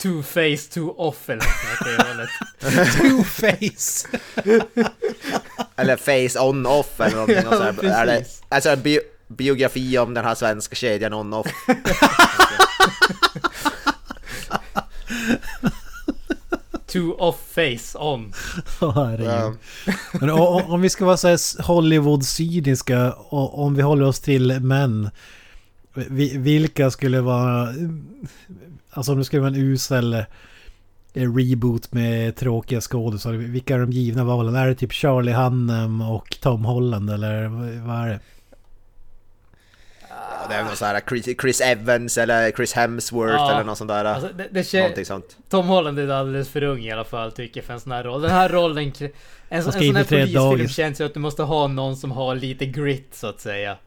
[0.01, 1.43] Two face, two off eller
[2.17, 2.29] något.
[2.95, 4.07] Two-Face!
[5.75, 7.35] Eller Face On Off eller någonting.
[7.35, 8.43] Ja, är det, precis.
[8.49, 11.47] alltså en bi biografi om den här svenska kedjan On Off.
[16.87, 18.33] Two off face on.
[19.19, 19.53] Ja.
[20.13, 25.09] Men om vi ska vara så här Hollywood-cyniska, och om vi håller oss till män.
[25.93, 27.67] Vi- Vilka skulle vara...
[28.91, 30.25] Alltså om det skulle vara en usel
[31.13, 33.31] reboot med tråkiga skådisar.
[33.33, 34.55] Vilka är de givna valen?
[34.55, 37.47] Är det typ Charlie Hunnam och Tom Holland eller
[37.87, 38.19] vad- är det?
[40.09, 43.51] Ja, det är någon sån här Chris, Chris Evans eller Chris Hemsworth Ja.
[43.51, 44.05] eller något sånt där.
[44.05, 45.37] Alltså det, det kän, någonting sånt.
[45.49, 48.03] Tom Holland är alldeles för ung i alla fall tycker jag för en sån här
[48.03, 48.21] roll.
[48.21, 48.77] Den här rollen...
[48.77, 49.05] En, så,
[49.49, 50.75] en sån här polisfilm dagis.
[50.75, 53.77] känns ju att du måste ha någon som har lite grit så att säga.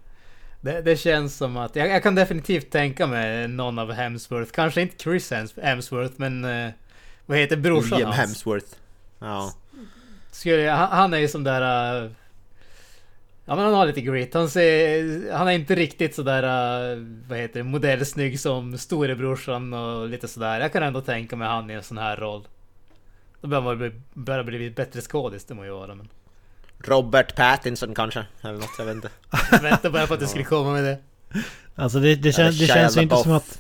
[0.65, 1.77] Det, det känns som att...
[1.77, 4.53] Jag, jag kan definitivt tänka mig någon av Hemsworth.
[4.53, 6.45] Kanske inte Chris Hems- Hemsworth men...
[6.45, 6.71] eh,
[7.27, 8.19] vad heter brorsan Liam hans?
[8.19, 8.67] Hemsworth.
[9.19, 9.53] Ja.
[10.31, 12.05] Skulle, han, han är ju som där...
[12.05, 12.11] eh,
[13.45, 14.35] ja men han har lite grit.
[14.35, 15.33] Han ser...
[15.33, 16.43] Han är inte riktigt sådär...
[16.43, 17.65] Uh, vad heter det?
[17.65, 20.61] Modellsnygg som storebrorsan och lite sådär.
[20.61, 22.49] Jag kan ändå tänka mig han i en sån här roll.
[23.41, 26.09] Då bör man bli, börja bli bättre skådis, det må ju vara men...
[26.85, 29.09] Robert Pattinson kanske, eller något, jag vet inte.
[29.53, 30.99] Jag väntar bara på att du skulle komma med det.
[31.75, 33.59] Alltså det, det, kän, det känns ju inte som att...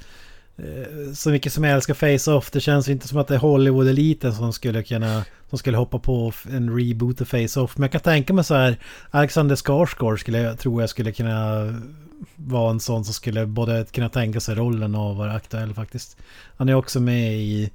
[0.56, 3.38] eh, Så mycket som jag älskar Face-Off, det känns ju inte som att det är
[3.38, 5.24] Hollywood-eliten som skulle kunna...
[5.50, 7.76] Som skulle hoppa på en reboot av Face-Off.
[7.76, 8.76] Men jag kan tänka mig så här...
[9.10, 11.68] Alexander Skarsgård skulle jag tror jag skulle kunna
[12.36, 16.16] vara en sån som skulle både kunna tänka sig rollen och vara aktuell faktiskt.
[16.56, 17.70] Han är också med i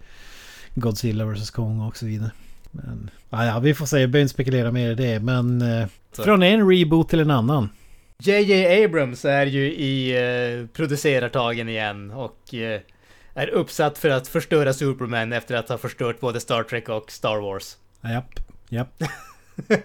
[0.75, 2.31] Godzilla vs Kong och så vidare.
[2.83, 5.19] Men, ja, ja, vi får se, jag behöver inte spekulera mer i det.
[5.19, 7.69] Men eh, från en reboot till en annan.
[8.19, 10.11] JJ Abrams är ju i
[10.61, 12.81] eh, producerartagen igen och eh,
[13.33, 17.37] är uppsatt för att förstöra Superman efter att ha förstört både Star Trek och Star
[17.41, 17.77] Wars.
[18.03, 19.03] Japp, japp.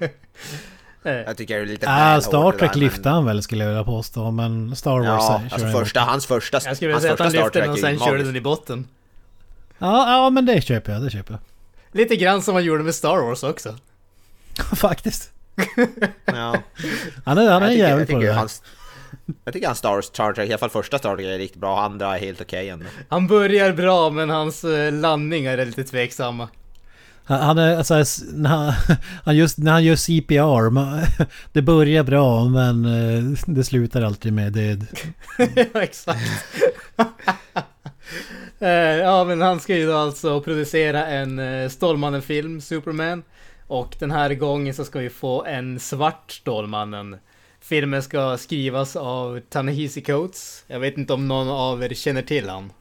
[1.05, 3.71] Eh, Jag tycker det är lite Ah, Star Trek där, lyfte han väl skulle jag
[3.71, 4.31] vilja påstå.
[4.31, 7.33] Men Star Wars Ja, kör alltså första, hans första, jag skulle vilja säga att han
[7.33, 8.87] lyfte den och är sen körde den i botten.
[9.79, 11.03] Ja, ja, men det köper jag.
[11.03, 11.39] Det köper
[11.93, 13.77] Lite grann som han gjorde med Star Wars också.
[14.77, 15.31] Faktiskt.
[16.25, 16.57] Ja.
[17.25, 18.63] Han är, han är jag, tycker, jag, jävligt på det hans,
[19.45, 21.81] jag tycker hans Star, Star Trek, i alla fall första Star Trek är riktigt bra,
[21.81, 22.87] andra är helt okej ändå.
[23.09, 26.49] Han börjar bra men hans eh, landningar är lite tveksamma.
[27.25, 28.73] Han, han är alltså, när han,
[29.25, 30.71] han just när han gör CPR.
[30.71, 31.01] Man,
[31.53, 34.87] det börjar bra men eh, det slutar alltid med död.
[35.55, 36.21] ja, exakt.
[38.63, 43.23] Eh, ja, men han ska ju då alltså producera en uh, Stålmannen-film, Superman.
[43.67, 47.19] Och den här gången så ska vi få en svart Stålmannen.
[47.61, 50.65] Filmen ska skrivas av Tanehisi Coates.
[50.67, 52.73] Jag vet inte om någon av er känner till han.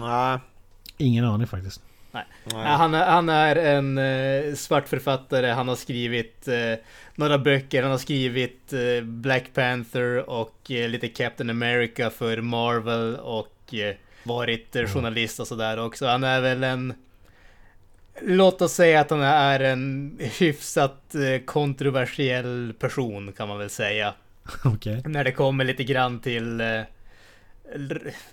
[0.00, 0.38] Nej,
[0.96, 1.82] Ingen aning faktiskt.
[2.10, 2.24] nej.
[2.50, 5.46] Ja, han, är, han är en uh, svart författare.
[5.50, 7.82] Han har skrivit eh, några böcker.
[7.82, 13.94] Han har skrivit eh, Black Panther och eh, lite Captain America för Marvel och eh,
[14.26, 16.06] varit eh, journalist och sådär också.
[16.06, 16.94] Han är väl en...
[18.22, 24.14] Låt oss säga att han är en hyfsat eh, kontroversiell person kan man väl säga.
[24.64, 25.02] Okej.
[25.04, 26.80] När det kommer lite grann till eh,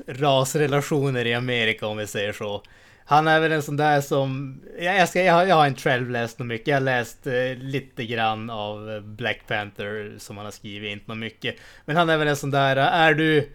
[0.07, 2.63] rasrelationer i Amerika om vi säger så.
[3.05, 4.61] Han är väl en sån där som...
[4.79, 6.67] Jag, ska, jag, har- jag har inte själv läst något mycket.
[6.67, 11.17] Jag har läst eh, lite grann av Black Panther som han har skrivit, inte något
[11.17, 11.55] mycket.
[11.85, 12.75] Men han är väl en sån där...
[12.75, 13.49] Är du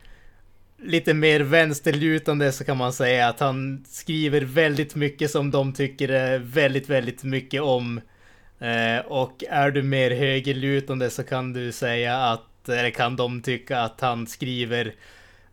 [0.78, 6.08] lite mer vänsterlutande så kan man säga att han skriver väldigt mycket som de tycker
[6.08, 8.00] är väldigt, väldigt mycket om.
[8.58, 13.80] Eh, och är du mer högerlutande så kan du säga att, eller kan de tycka
[13.80, 14.94] att han skriver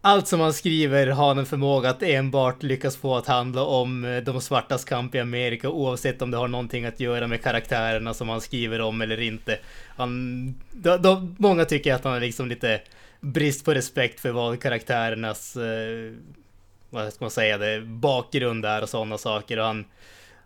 [0.05, 4.17] allt som han skriver har en förmåga att enbart lyckas få att handla om eh,
[4.17, 8.29] de svartas kamp i Amerika oavsett om det har någonting att göra med karaktärerna som
[8.29, 9.59] han skriver om eller inte.
[9.87, 12.81] Han, de, de, många tycker att han är liksom lite
[13.23, 16.13] brist på respekt för vad karaktärernas, eh,
[16.89, 19.59] vad ska man säga, det, bakgrund är och sådana saker.
[19.59, 19.85] Och han,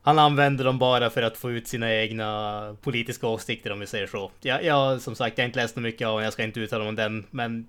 [0.02, 4.08] han använder dem bara för att få ut sina egna politiska åsikter om vi säger
[4.08, 4.32] så.
[4.42, 6.60] Jag, jag som sagt, jag har inte läst så mycket av honom, jag ska inte
[6.60, 7.68] uttala mig om den, men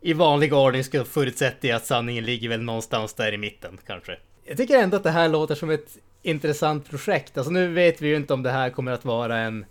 [0.00, 4.18] i vanlig ordning ska förutsätta jag att sanningen ligger väl någonstans där i mitten kanske.
[4.44, 7.38] Jag tycker ändå att det här låter som ett intressant projekt.
[7.38, 9.66] Alltså nu vet vi ju inte om det här kommer att vara en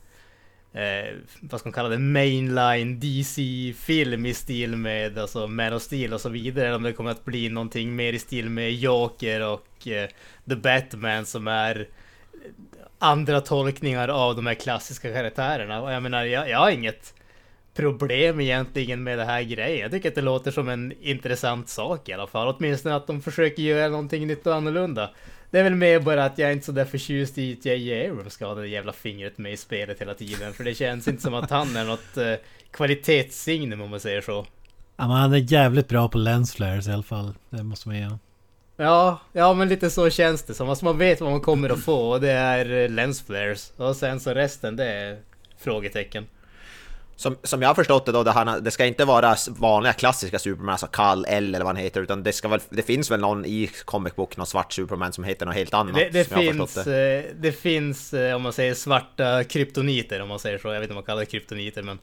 [0.73, 6.13] eh, vad ska man kalla det, mainline DC-film i stil med alltså Man of Steel
[6.13, 6.65] och så vidare.
[6.65, 10.09] Eller om det kommer att bli någonting mer i stil med Joker och eh,
[10.49, 11.85] The Batman som är eh,
[12.99, 15.81] andra tolkningar av de här klassiska karaktärerna.
[15.81, 17.13] Och jag menar, jag, jag har inget
[17.73, 19.81] problem egentligen med det här grejen.
[19.81, 22.55] Jag tycker att det låter som en intressant sak i alla fall.
[22.57, 25.09] Åtminstone att de försöker göra någonting nytt och annorlunda.
[25.51, 28.09] Det är väl mer bara att jag är inte så där förtjust i att J.J.
[28.09, 30.53] Abrams ska ha det jävla fingret med i spelet hela tiden.
[30.53, 32.33] För det känns inte som att han är något eh,
[32.71, 34.45] kvalitetssignum om man säger så.
[34.97, 37.33] Ja, men han är jävligt bra på lensflares i alla fall.
[37.49, 38.09] Det måste man ge
[38.77, 40.69] Ja, ja men lite så känns det som.
[40.69, 43.73] Alltså man vet vad man kommer att få och det är eh, lensflares.
[43.77, 45.19] Och sen så resten det är
[45.57, 46.25] frågetecken.
[47.19, 50.39] Som, som jag har förstått det då, det, han, det ska inte vara vanliga klassiska
[50.39, 53.19] Superman, alltså Kal El eller vad han heter, utan det ska väl, det finns väl
[53.19, 55.95] någon i comic book, någon svart Superman som heter något helt annat.
[55.95, 57.17] Det, det finns, det.
[57.17, 57.51] Eh, det.
[57.51, 60.67] finns, eh, om man säger svarta kryptoniter, om man säger så.
[60.67, 61.99] Jag vet inte om man kallar det kryptoniter, men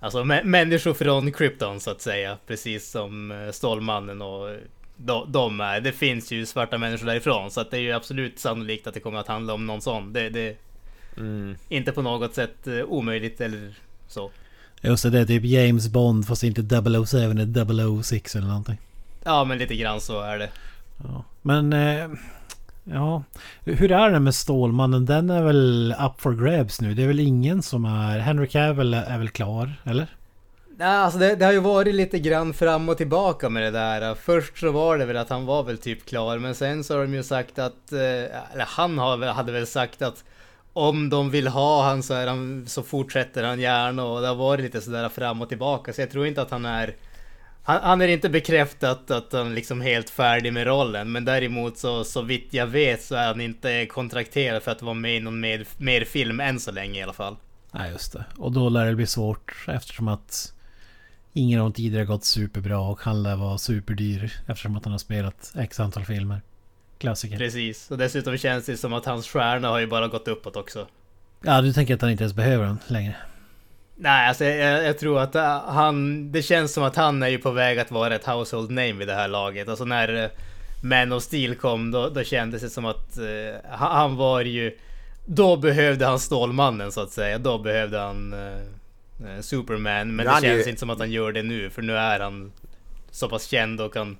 [0.00, 4.56] Alltså människor från Krypton så att säga, precis som eh, Stålmannen och
[4.96, 5.80] de, de är.
[5.80, 9.00] Det finns ju svarta människor därifrån, så att det är ju absolut sannolikt att det
[9.00, 10.12] kommer att handla om någon sån.
[10.12, 10.56] Det, det
[11.16, 11.56] mm.
[11.68, 13.74] inte på något sätt omöjligt eller
[14.08, 14.30] så.
[14.80, 16.62] Just det, det är typ James Bond fast inte
[17.06, 18.78] 007 eller 006 eller någonting.
[19.24, 20.48] Ja, men lite grann så är det.
[21.04, 21.24] Ja.
[21.42, 21.72] Men...
[21.72, 22.08] Eh,
[22.84, 23.22] ja.
[23.64, 25.06] Hur är det med Stålmannen?
[25.06, 26.94] Den är väl up for grabs nu?
[26.94, 28.18] Det är väl ingen som är...
[28.18, 30.06] Henry Cavill är väl klar, eller?
[30.76, 34.14] Nej, alltså det, det, har ju varit lite grann fram och tillbaka med det där.
[34.14, 37.02] Först så var det väl att han var väl typ klar, men sen så har
[37.02, 37.92] de ju sagt att...
[37.92, 40.24] Eh, eller han hade väl sagt att
[40.78, 44.34] om de vill ha han så, är han så fortsätter han gärna och det har
[44.34, 46.96] varit lite sådär fram och tillbaka så jag tror inte att han är
[47.62, 52.04] han, han är inte bekräftat att han liksom helt färdig med rollen men däremot så,
[52.04, 55.40] så vitt jag vet så är han inte kontrakterad för att vara med i någon
[55.40, 57.36] mer, mer film än så länge i alla fall.
[57.72, 58.24] Nej just det.
[58.36, 60.52] Och då lär det bli svårt eftersom att
[61.32, 64.98] ingen av de tidigare gått superbra och han lär vara superdyr eftersom att han har
[64.98, 66.40] spelat x antal filmer.
[66.98, 67.38] Klassiker.
[67.38, 70.86] Precis, och dessutom känns det som att hans stjärna har ju bara gått uppåt också.
[71.42, 73.16] Ja, du tänker att han inte ens behöver den längre?
[73.96, 76.32] Nej, alltså jag, jag, tror att äh, han...
[76.32, 79.08] Det känns som att han är ju på väg att vara ett household name vid
[79.08, 79.68] det här laget.
[79.68, 80.30] Alltså när äh,
[80.82, 84.78] Man of Steel kom, då, då kändes det som att uh, han var ju...
[85.26, 87.38] Då behövde han Stålmannen så att säga.
[87.38, 90.16] Då behövde han uh, Superman.
[90.16, 90.70] Men det känns ju...
[90.70, 92.52] inte som att han gör det nu, för nu är han
[93.10, 94.16] så pass känd och kan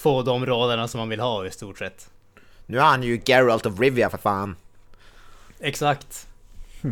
[0.00, 2.10] få de rollerna som man vill ha i stort sett.
[2.66, 4.56] Nu är han ju Geralt of Rivia för fan.
[5.60, 6.26] Exakt.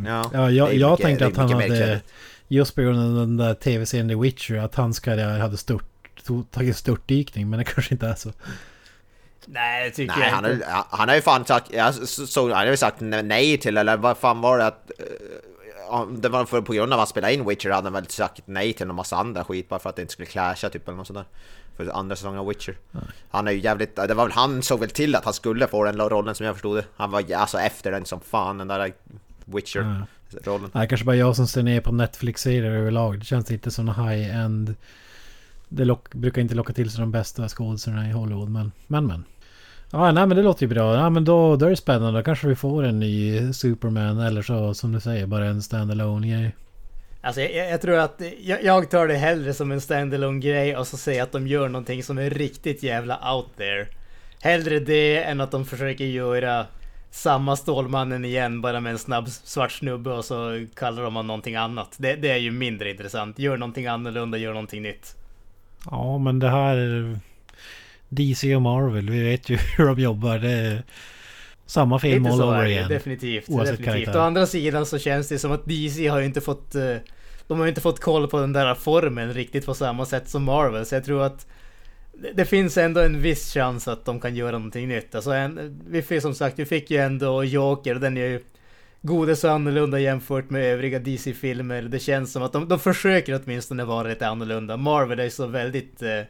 [0.07, 2.01] Ja, ja jag, jag tänkte att han hade...
[2.49, 5.85] Just på grund av den där tv-serien The Witcher, att hans karriär hade stört,
[6.51, 8.33] tagit störtdykning, men det kanske inte är så.
[9.47, 10.67] Nej, det tycker nej, jag han inte.
[10.67, 13.97] Har, han har ju fan sagt, jag så, han har ju sagt nej till, eller
[13.97, 14.91] vad fan var det att...
[14.99, 18.07] Eh, det var för, på grund av att han spelade in Witcher hade han väl
[18.07, 20.89] sagt nej till en massa andra skit bara för att det inte skulle clasha typ
[20.89, 21.27] eller något sånt där
[21.79, 22.75] för andra säsongen av Witcher.
[22.91, 23.03] Nej.
[23.31, 25.85] Han är ju jävligt, det var väl han såg väl till att han skulle få
[25.85, 26.85] den rollen som jag förstod det.
[26.97, 28.93] Han var alltså efter den som fan, den där
[29.45, 30.71] Witcher-rollen.
[30.73, 33.19] Nej, kanske bara jag som ser ner på Netflix-serier överlag.
[33.19, 34.75] Det känns inte som high-end.
[35.69, 39.07] Det lock, brukar inte locka till sig de bästa skådespelarna i Hollywood, men men.
[39.07, 39.25] men.
[39.91, 40.95] Ja, nej men det låter ju bra.
[40.95, 42.19] Ja, men då, då är det spännande.
[42.21, 46.29] Då kanske vi får en ny Superman eller så som du säger, bara en standalone
[46.29, 46.55] grej.
[47.21, 50.87] Alltså jag, jag, tror att jag, jag, tar det hellre som en standalone grej och
[50.87, 53.87] så säger att de gör någonting som är riktigt jävla out there.
[54.41, 56.67] Hellre det än att de försöker göra
[57.11, 61.57] samma Stålmannen igen bara med en snabb svart snubbe och så kallar de honom någonting
[61.57, 61.95] annat.
[61.97, 63.39] Det, det, är ju mindre intressant.
[63.39, 65.17] Gör någonting annorlunda, gör någonting nytt.
[65.91, 67.19] Ja men det här...
[68.09, 70.39] DC och Marvel, vi vet ju hur de jobbar.
[70.39, 70.83] Det är
[71.69, 72.89] samma film all over igen.
[72.89, 73.47] Definitivt.
[73.47, 74.17] definitivt.
[74.17, 76.75] Å andra sidan så känns det som att DC har ju inte fått...
[76.75, 76.97] Eh,
[77.47, 80.45] de har ju inte fått koll på den där formen riktigt på samma sätt som
[80.45, 80.87] Marvel.
[80.87, 81.47] Så jag tror att
[82.35, 85.15] det finns ändå en viss chans att de kan göra någonting nytt.
[85.15, 88.41] Alltså en, vi fick som sagt, vi fick ju ändå Joker och den är ju
[89.03, 91.83] godes och annorlunda jämfört med övriga DC-filmer.
[91.83, 94.77] Det känns som att de, de försöker åtminstone vara lite annorlunda.
[94.77, 96.23] Marvel är så väldigt eh,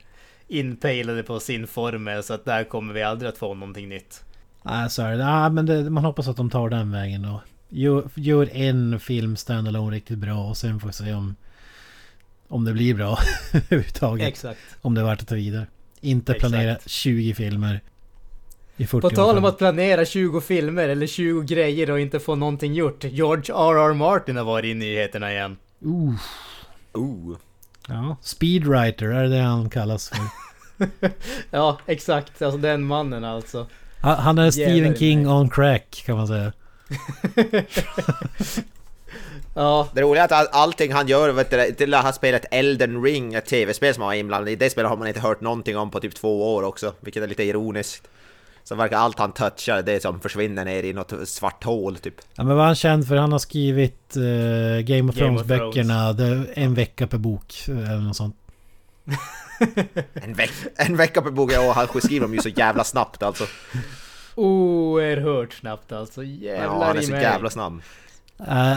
[0.48, 4.24] inpejlade på sin formel så att där kommer vi aldrig att få någonting nytt.
[4.70, 5.24] Nej, så är det.
[5.24, 7.42] Nej, men det, man hoppas att de tar den vägen då.
[7.68, 11.36] Gör, gör en film standalone riktigt bra och sen får vi se om...
[12.48, 13.18] Om det blir bra
[13.52, 14.28] överhuvudtaget.
[14.28, 14.60] Exakt.
[14.80, 15.66] Om det är värt att ta vidare.
[16.00, 16.52] Inte Exakt.
[16.52, 17.80] planera 20 filmer.
[18.76, 22.34] I 40 På tal om att planera 20 filmer eller 20 grejer och inte få
[22.34, 23.04] någonting gjort.
[23.04, 23.94] George R.R.
[23.94, 25.56] Martin har varit i nyheterna igen.
[25.84, 26.14] Uh.
[26.96, 27.36] Uh.
[27.88, 30.18] Ja, speedwriter är det det han kallas för.
[31.50, 32.42] Ja, exakt.
[32.42, 33.66] Alltså den mannen alltså.
[34.00, 35.32] Han är Stephen King mig.
[35.32, 36.52] on crack kan man säga.
[39.54, 43.02] Ja, Det roliga är att all, allting han gör, vet du, till han spelat Elden
[43.02, 45.76] Ring, ett tv-spel som han var inblandad i, det spelet har man inte hört någonting
[45.76, 48.08] om på typ två år också, vilket är lite ironiskt.
[48.64, 52.14] Så verkar allt han touchar, det som försvinner ner i något svart hål typ.
[52.34, 53.16] Ja, men vad han känd för?
[53.16, 56.12] Han har skrivit eh, Game of Thrones-böckerna.
[56.12, 58.36] Det- En vecka per bok eller något sånt.
[60.14, 63.44] En, veck, en vecka per bok, ja, han skriver dem ju så jävla snabbt alltså.
[64.34, 66.24] oerhört snabbt alltså.
[66.24, 67.82] Ja, Jävlar han är så jävla snabb.
[68.48, 68.72] Äh,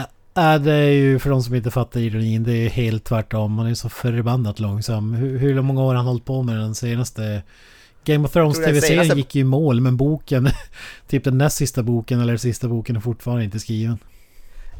[0.54, 3.58] äh, det är ju för de som inte fattar ironin, det är ju helt tvärtom.
[3.58, 5.14] Han är så förbannat långsam.
[5.14, 7.42] Hur, hur många år har han hållit på med den senaste...
[8.04, 10.48] Game of Thrones tv-serien senaste- gick ju i mål, men boken...
[11.08, 13.98] typ den näst sista boken eller sista boken är fortfarande inte skriven.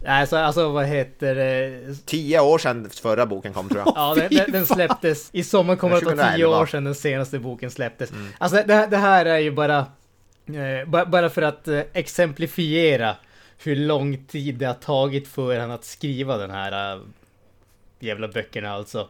[0.04, 1.94] Nej, så alltså vad heter det?
[2.06, 3.92] Tio år sedan förra boken kom tror jag.
[3.96, 5.30] Ja, den, den, släpptes.
[5.32, 6.36] I sommar kommer det att ta 2011.
[6.36, 8.12] tio år sedan den senaste boken släpptes.
[8.38, 9.78] Alltså det, det här är ju bara...
[10.46, 13.16] Eh, ba- bara för att eh, exemplifiera
[13.64, 17.00] hur lång tid det har tagit för han att skriva den här eh,
[18.00, 19.08] jävla böckerna alltså.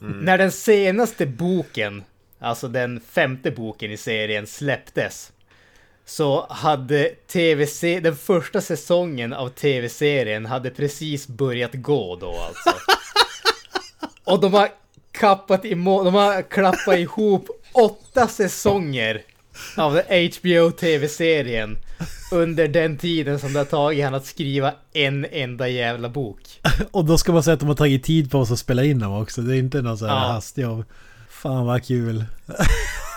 [0.00, 2.04] När den senaste boken,
[2.38, 5.32] alltså den femte boken i serien släpptes.
[6.06, 7.66] Så hade tv
[8.00, 12.72] den första säsongen av tv-serien hade precis börjat gå då alltså.
[14.24, 14.68] Och de har
[15.12, 15.84] kappat i de
[16.14, 19.22] har klappat ihop åtta säsonger
[19.76, 21.78] av HBO tv-serien
[22.32, 26.40] under den tiden som det har tagit han att skriva en enda jävla bok.
[26.90, 28.98] Och då ska man säga att de har tagit tid på sig att spela in
[28.98, 29.40] dem också.
[29.40, 30.32] Det är inte någon sån här Ja.
[30.32, 30.84] hastjobb.
[31.30, 32.24] Fan vad kul.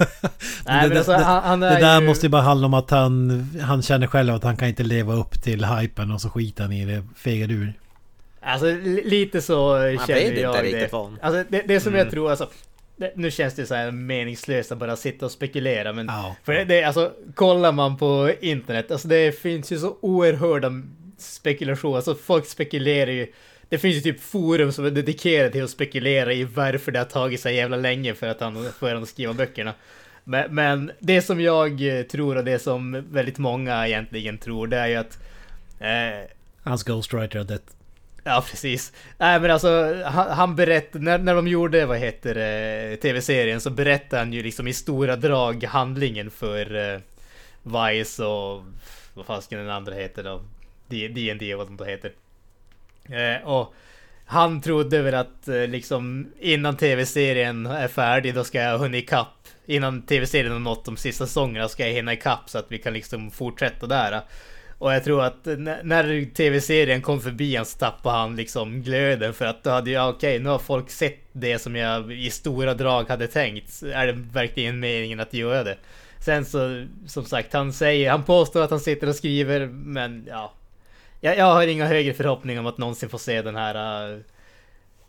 [0.65, 2.07] Nej, men alltså, han, han är Det där ju...
[2.07, 5.13] måste ju bara handla om att han, han känner själv att han kan inte leva
[5.13, 7.73] upp till hypen och så skiter han i det, fegar ur.
[8.41, 10.93] Alltså li- lite så Man känner jag inte det.
[11.21, 11.99] Alltså det, det som Mm.
[12.05, 12.49] jag tror, alltså.
[12.95, 16.35] Det, nu känns det så här meningslöst att bara sitta och spekulera men Ja.
[16.43, 20.71] För det, det, alltså, kollar man på internet, alltså det finns ju så oerhörda
[21.17, 23.27] spekulationer, alltså folk spekulerar ju.
[23.73, 27.05] Det finns ju typ forum som är dedikerade till att spekulera i varför det har
[27.05, 29.73] tagit så jävla länge för att han, för att skriva böckerna.
[30.23, 34.77] Men, men det som jag eh, tror och det som väldigt många egentligen tror, det
[34.77, 35.19] är ju att
[35.79, 36.29] eh,
[36.63, 37.75] Hans ghostwriter har dött.
[38.23, 38.93] Ja, precis.
[39.17, 43.69] Nej, men alltså han, han berättade, när, när de gjorde, vad heter det, tv-serien så
[43.69, 46.99] berättade han ju liksom i stora drag handlingen för eh,
[47.63, 48.63] Vice och
[49.13, 50.41] vad fasken den andra heter då?
[50.87, 52.11] D&D och vad de då heter.
[53.09, 53.73] Eh, och
[54.25, 59.47] han trodde väl att eh, liksom innan tv-serien är färdig då ska jag hinna ikapp.
[59.65, 62.93] Innan tv-serien har nått de sista säsongerna ska jag hinna ikapp så att vi kan
[62.93, 64.21] liksom fortsätta där.
[64.77, 65.45] Och jag tror att
[65.83, 70.09] när tv-serien kom förbi han så tappade han liksom glöden för att då hade jag
[70.09, 73.83] okej nu har folk sett det som jag i stora drag hade tänkt.
[73.83, 75.77] Är det verkligen meningen att göra det?
[76.19, 80.53] Sen så som sagt han säger, han påstår att han sitter och skriver men ja.
[81.23, 84.19] Jag, jag har inga högre förhoppningar om att någonsin få se den här, uh,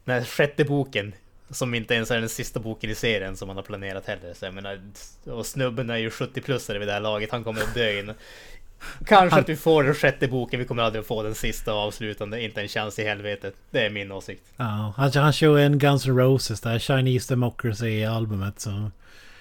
[0.04, 1.14] den här sjätte boken.
[1.50, 4.34] Som inte ens är den sista boken i serien som han har planerat heller.
[4.34, 4.80] Så jag menar,
[5.26, 8.12] och snubben är ju 70-plussare vid det här laget, han kommer att dö in.
[9.06, 11.80] Kanske att vi får den sjätte boken, vi kommer aldrig att få den sista och
[11.80, 13.54] avslutande, inte en chans i helvetet.
[13.70, 14.42] Det är min åsikt.
[14.56, 18.60] Ja, han, han kör en Guns N' Roses där, Chinese Democracy-albumet.
[18.60, 18.90] Så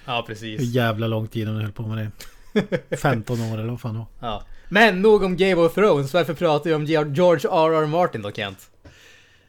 [0.04, 0.60] Ja, hur precis.
[0.60, 2.10] jävla lång tid han höll på med
[2.52, 2.96] det.
[2.96, 4.28] 15 år eller vad fan det var.
[4.28, 4.42] Ja.
[4.68, 7.86] Men nog om Game of Thrones, varför pratar vi om George R.R.
[7.86, 8.70] Martin då Kent?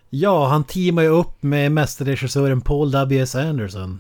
[0.10, 3.36] Ja, han teamar ju upp med mästerregissören Paul W.S.
[3.36, 4.00] Anderson.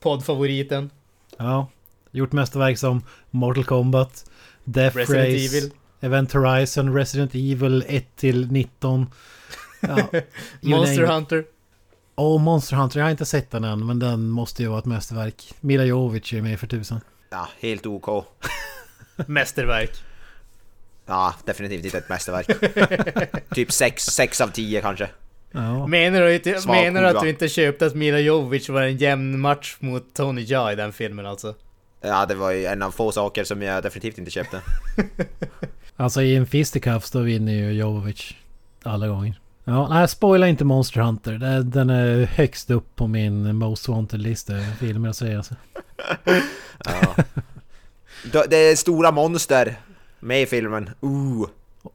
[0.00, 0.90] Poddfavoriten,
[1.38, 1.68] Ja,
[2.10, 4.30] gjort mästerverk som Mortal Kombat,
[4.64, 9.06] Death Resident Race, Evil, Event Horizon, Resident Evil 1 till 19.
[9.80, 9.96] Ja,
[10.60, 11.06] Monster.
[11.06, 11.44] Hunter.
[12.16, 14.84] Åh, Monster Hunter, jag har inte sett den än, men den måste ju vara ett
[14.84, 15.54] mästerverk.
[15.60, 17.00] Mila Jovovich är med för tusan.
[17.30, 18.26] Ja, helt OK.
[19.26, 19.90] Mästerverk.
[21.06, 23.50] Ja, definitivt inte ett mästerverk.
[23.54, 25.08] typ 6, 6 av 10 kanske.
[25.52, 25.86] Ja.
[25.86, 29.40] Menar du, inte, menar du att du inte köpte att Mila Jovovich var en jämn
[29.40, 31.54] match mot Tony Jaa i den filmen alltså?
[32.00, 34.60] Ja, det var ju en av få saker som jag definitivt inte köpte.
[35.96, 38.36] Alltså i en fisticuffs då vinner ju Jovovich
[38.82, 39.40] alla gånger.
[39.64, 41.62] Ja, nej, spoila inte Monster Hunter.
[41.62, 45.36] Den är högst upp på min Most Wanted-lista filmer att säga.
[45.36, 45.54] Alltså.
[46.84, 48.44] Ja.
[48.48, 49.76] Det är stora monster
[50.22, 50.90] med i filmen.
[51.00, 51.48] Ooh.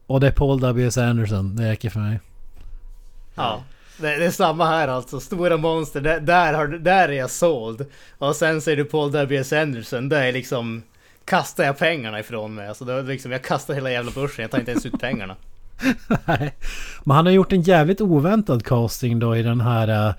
[0.06, 0.98] Och det är Paul W.S.
[0.98, 2.20] Anderson, det räcker för mig.
[3.34, 3.62] Ja.
[4.00, 7.30] Det, det är samma här alltså, stora monster, där, där, har, du- där är jag
[7.30, 7.86] såld.
[8.18, 9.52] Och sen ser du Paul W.S.
[9.52, 10.82] Anderson, där är liksom...
[11.24, 12.68] Kastar jag pengarna ifrån mig.
[12.68, 15.00] Alltså då är det liksom, jag kastar hela jävla börsen, jag tar inte ens ut
[15.00, 15.36] pengarna.
[16.24, 16.54] Nej.
[17.04, 20.14] Men han har gjort en jävligt oväntad casting då i den här uh,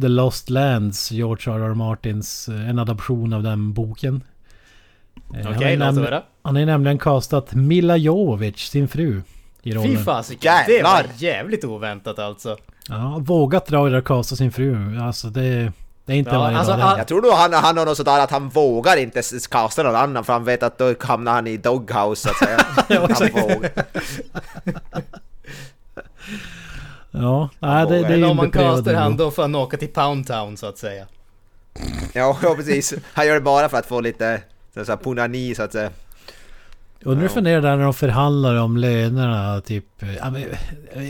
[0.00, 1.74] The Lost Lands, George R.R.
[1.74, 4.22] Martins, uh, en adaption av den boken.
[5.34, 6.22] Eh, Okej, okay, låt höra.
[6.42, 9.22] Han har nämligen castat Mila Jovovich, sin fru,
[9.62, 9.96] i rollen.
[9.96, 12.56] Fy fasiken, det var jävligt oväntat alltså.
[12.88, 14.98] Ja, vågat dra det där casta sin fru.
[15.00, 15.72] Alltså det...
[16.04, 16.78] Det är inte ja, varje alltså, dag.
[16.78, 19.96] Han, jag tror nog han, han har något sådär att han vågar inte casta någon
[19.96, 22.58] annan för han vet att då hamnar han i doghouse så att säga.
[27.10, 29.76] ja, ja, nej, det, det är Eller om man castar han då får han åka
[29.76, 31.06] till Pound Town så att säga.
[32.12, 32.94] Ja, ja precis.
[33.12, 34.42] Han gör det bara för att få lite
[34.84, 35.90] så här, punani så att säga.
[37.02, 37.28] Undrar ja.
[37.28, 39.84] funderar där när de förhandlar om lönerna typ...
[40.20, 40.34] Ja,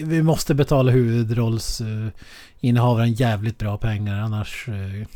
[0.04, 4.68] vi måste betala huvudrollsinnehavaren jävligt bra pengar annars...
[4.68, 5.06] Eh,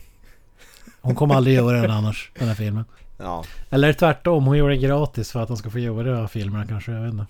[1.00, 2.84] hon kommer aldrig göra den annars, den här filmen.
[3.18, 3.44] Ja.
[3.70, 7.02] Eller tvärtom, hon gör det gratis för att de ska få göra filmerna kanske, jag
[7.02, 7.26] vet inte.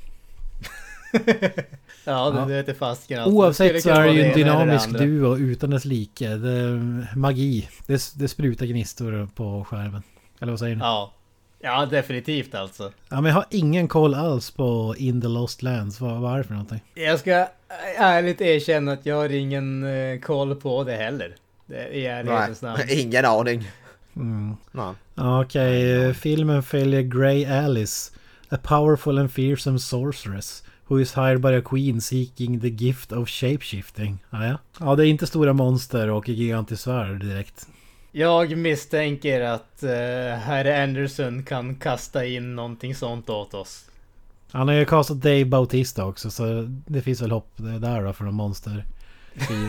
[2.04, 2.46] ja, det, ja.
[2.62, 3.36] det är fasiken alltså.
[3.36, 6.28] Oavsett så är det ju en dynamisk duo utan dess like.
[6.28, 6.80] Det
[7.16, 7.68] magi.
[7.86, 10.02] Det, det sprutar gnistor på skärmen.
[10.43, 10.80] Eller vad säger ni?
[10.82, 11.12] Ja.
[11.64, 12.93] Ja, definitivt alltså.
[13.09, 16.01] Ja, men jag har ingen koll alls på In the Lost Lands.
[16.01, 16.80] Vad, vad är det för någonting?
[16.95, 17.49] Jag ska
[17.99, 21.34] ärligt erkänna att jag har ingen uh, koll på det heller.
[21.66, 22.24] Det är
[22.62, 23.70] Nej, ingen aning.
[24.16, 24.57] Mm.
[25.14, 26.14] Okej, okay.
[26.14, 28.12] filmen följer Grey Alice.
[28.49, 30.62] A powerful and fearsome sorceress.
[30.86, 34.18] Who is hired by a queen seeking the gift of shapeshifting.
[34.30, 34.59] Ah, ja.
[34.80, 37.66] ja, det är inte stora monster och gigantisk svärd direkt.
[38.14, 39.90] Jag misstänker att uh,
[40.38, 43.84] herr Anderson kan kasta in någonting sånt åt oss.
[44.50, 48.24] Han har ju kastat Dave Bautista också så det finns väl hopp där då för
[48.24, 48.84] någon monster.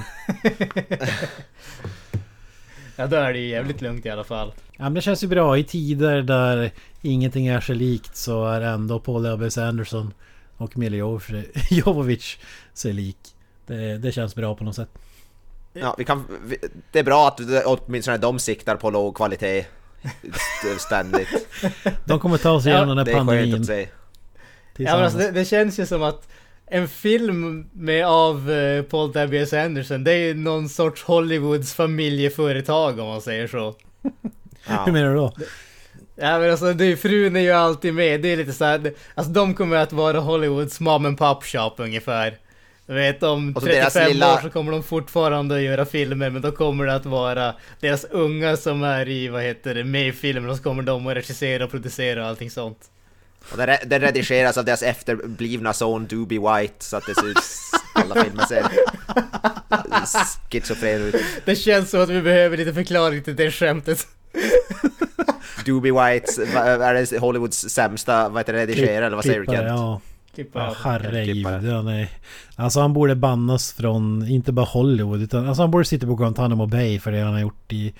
[2.95, 4.53] ja då är det ju jävligt lugnt i alla fall.
[4.77, 6.71] Ja men det känns ju bra i tider där
[7.01, 9.57] ingenting är sig likt så är ändå Paul W.S.
[9.57, 10.13] Anderson
[10.57, 10.73] och
[11.69, 12.37] Jovovich
[12.73, 13.17] sig lik.
[13.67, 14.89] Det, det känns bra på något sätt.
[15.73, 16.57] Ja, vi kan, vi,
[16.91, 19.65] det är bra att åtminstone de siktar på låg kvalitet
[20.77, 21.47] ständigt.
[22.05, 23.65] De kommer ta sig igenom ja, den här pandemin.
[23.65, 23.89] Det är
[24.77, 26.27] Ja, men alltså, det, det, känns ju som att
[26.65, 29.53] en film med av uh, Paul W.S.
[29.53, 33.75] Anderson, det är ju någon sorts Hollywoods familjeföretag om man säger så.
[34.67, 34.83] Ja.
[34.85, 35.33] Hur menar du då?
[36.15, 39.53] Ja men alltså det, frun är ju alltid med, det är lite såhär, alltså de
[39.53, 42.37] kommer att vara Hollywoods mom and pop shop ungefär.
[42.85, 44.33] Jag vet om 35 lilla...
[44.33, 48.03] år så kommer de fortfarande att göra filmer men då kommer det att vara deras
[48.03, 51.15] unga som är i, vad heter det, med i filmen och så kommer de att
[51.15, 52.79] regissera och producera och allting sånt.
[53.51, 57.37] Och den, den redigeras av deras efterblivna son Doobie White så att det ser ut
[57.95, 58.65] alla filmer ser
[60.51, 61.15] schizofren ut.
[61.45, 64.07] Det känns som att vi behöver lite förklaring till det skämtet.
[65.65, 69.67] Doobie White, är det Hollywoods sämsta, vad heter det, redigerare eller vad säger du Kent?
[69.67, 70.01] Ja.
[70.35, 71.63] Klippa, ja, herregud.
[71.63, 72.09] Ja, nej.
[72.55, 76.65] Alltså han borde bannas från, inte bara Hollywood, utan alltså han borde sitta på Guantanamo
[76.65, 77.93] Bay för det han har gjort i...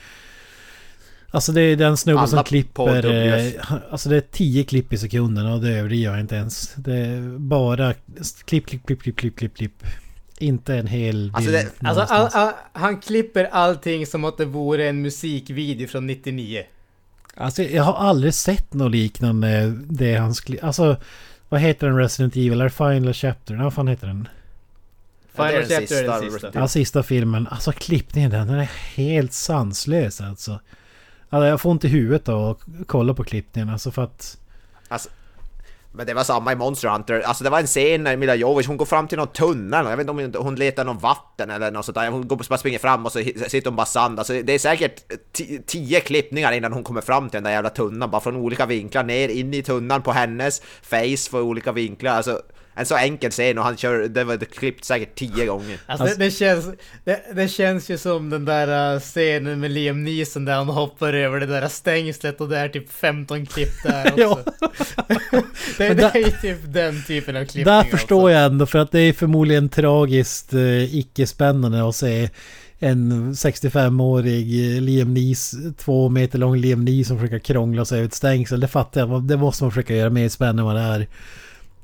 [1.32, 3.06] Alltså det är den snubben som klipper...
[3.06, 3.54] Eh,
[3.92, 6.74] alltså det är 10 klipp i sekunden och det överdriver jag inte ens.
[6.76, 7.94] Det är bara
[8.46, 9.84] klipp, klipp, klipp, klipp, klipp, klipp, klipp.
[10.38, 11.68] Inte en hel alltså bild.
[11.80, 16.64] Det, alltså all, all, han klipper allting som att det vore en musikvideo från 99.
[17.36, 20.34] Alltså jag har aldrig sett något liknande det han.
[20.62, 20.98] Alltså...
[21.54, 22.62] Vad heter den Resident Evil?
[22.62, 23.56] Är Final Chapter?
[23.56, 24.28] vad fan heter den?
[25.36, 26.52] Final ja, Chapter är den sista.
[26.54, 27.48] Ja, sista filmen.
[27.48, 30.60] Alltså klippningen den, den är helt sanslös alltså.
[31.30, 34.38] alltså jag får ont i huvudet av att kolla på klippningen alltså för att...
[34.88, 35.10] Alltså,
[35.96, 37.22] men det var samma i Monster Hunter.
[37.22, 39.86] Alltså det var en scen när Mila Jovovich, hon går fram till någon tunnel.
[39.86, 42.10] Jag vet inte om hon letar någon vatten eller något sånt där.
[42.10, 44.20] Hon går bara springer fram och så sitter hon bara sand.
[44.20, 45.02] Alltså det är säkert
[45.66, 48.12] tio klippningar innan hon kommer fram till den där jävla tunnan.
[48.12, 52.12] Bara från olika vinklar ner in i tunnan på hennes face från olika vinklar.
[52.12, 52.42] Alltså
[52.76, 55.80] en så enkel scen och han kör, det var klippt säkert tio gånger.
[55.86, 56.66] Alltså, det, det, känns,
[57.04, 61.14] det, det, känns ju som den där uh, scenen med Liam Neeson där han hoppar
[61.14, 64.44] över det där stängslet och det är typ 15 klipp där också.
[65.78, 67.66] det, det, är ju typ den typen av klippning.
[67.66, 72.30] Där förstår jag ändå för att det är förmodligen tragiskt uh, icke-spännande att se
[72.80, 78.60] en 65-årig Liam Neeson, två meter lång Liam Neeson som försöker krångla sig ett stängsel.
[78.60, 81.08] Det fattar jag, det måste man försöka göra mer spännande än vad det är.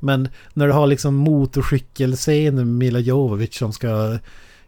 [0.02, 4.18] Men när du har liksom motorcykelscenen med Mila Jovovich som ska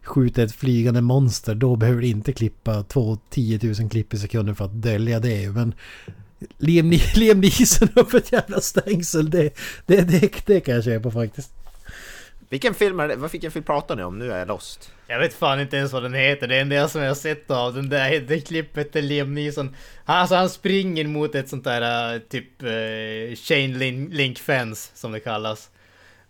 [0.03, 1.55] skjuta ett flygande monster.
[1.55, 5.49] Då behöver du inte klippa två 10 000 klipp i sekunden för att dölja det.
[5.49, 5.73] Men
[6.57, 9.29] Liam, Liam Neeson upp ett jävla stängsel.
[9.29, 11.60] Det, det, det, det kan jag köpa faktiskt.
[12.51, 13.15] Vilken film är det?
[13.15, 14.19] Vad fick jag film pratar ni om?
[14.19, 14.91] Nu är jag lost.
[15.07, 16.47] Jag vet fan inte ens vad den heter.
[16.47, 19.75] Det enda som jag har sett av den där det klippet är Liam Neeson.
[20.05, 23.79] Han, alltså han springer mot ett sånt där eh, typ uh, chain
[24.09, 25.69] link, fence som det kallas.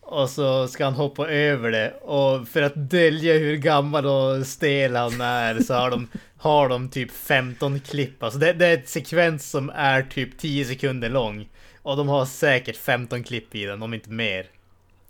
[0.01, 1.91] Och så ska han hoppa över det.
[2.01, 6.07] Och för att dölja hur gammal och stel han är så har de,
[6.37, 8.23] har de typ 15 klipp.
[8.23, 11.49] Alltså det, det är en sekvens som är typ 10 sekunder lång.
[11.81, 14.45] Och de har säkert 15 klipp i den, om inte mer.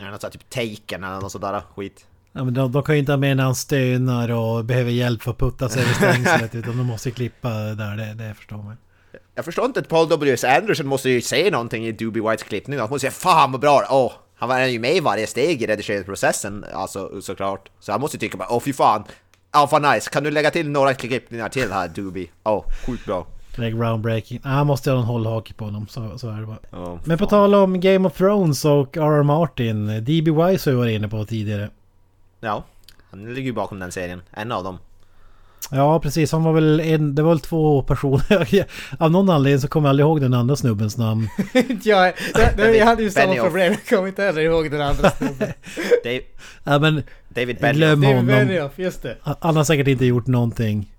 [0.02, 2.06] Ja, något sånt typ taken eller något sådär skit.
[2.34, 5.24] Ja, men de, de kan ju inte ha med när han stönar och behöver hjälp
[5.24, 6.56] för att putta sig över stängslet.
[6.56, 8.78] utan de måste klippa där, det, det förstår man.
[9.36, 10.43] Jag förstår inte att Paul W.S.
[10.43, 12.80] Anderson måste ju säga någonting i Doobie Whites klippning.
[12.80, 15.68] Han måste säga 'Fan vad bra!' Åh, han var ju med i varje steg i
[15.68, 17.70] redigeringsprocessen, alltså såklart.
[17.80, 19.04] Så han måste ju tycka bara 'Åh fy fan!'
[19.54, 20.10] Ja, fan nice.
[20.10, 22.28] Kan du lägga till några klippningar till här Doobie?
[22.43, 23.28] Åh, sjukt bra.
[23.62, 24.39] Det är groundbreaking.
[24.43, 26.57] Ah, han måste ha en hållhake på honom, så, så är det bara.
[26.72, 27.30] Ja, Men på fan.
[27.30, 29.24] tal om Game of Thrones och R.R.
[29.24, 29.88] Martin.
[29.88, 30.32] D.B.
[30.32, 31.70] Wise har vi varit inne på tidigare.
[32.39, 32.64] Ja,
[33.12, 34.22] han ligger ju bakom den serien.
[34.32, 34.78] En av dem.
[35.74, 38.66] Ja precis, han var väl en, det var väl två personer.
[38.99, 41.28] Av någon anledning så kommer jag aldrig ihåg den andra snubbens namn.
[41.84, 43.45] jag, det, det, jag hade ju samma Benioff.
[43.45, 45.47] problem, jag kommer inte heller ihåg den andra snubben.
[46.03, 46.22] Dave,
[46.64, 47.76] Ja men David Benioff.
[47.78, 48.28] glöm David honom.
[48.28, 49.18] Benioff, just det.
[49.39, 50.91] Han har säkert inte gjort någonting.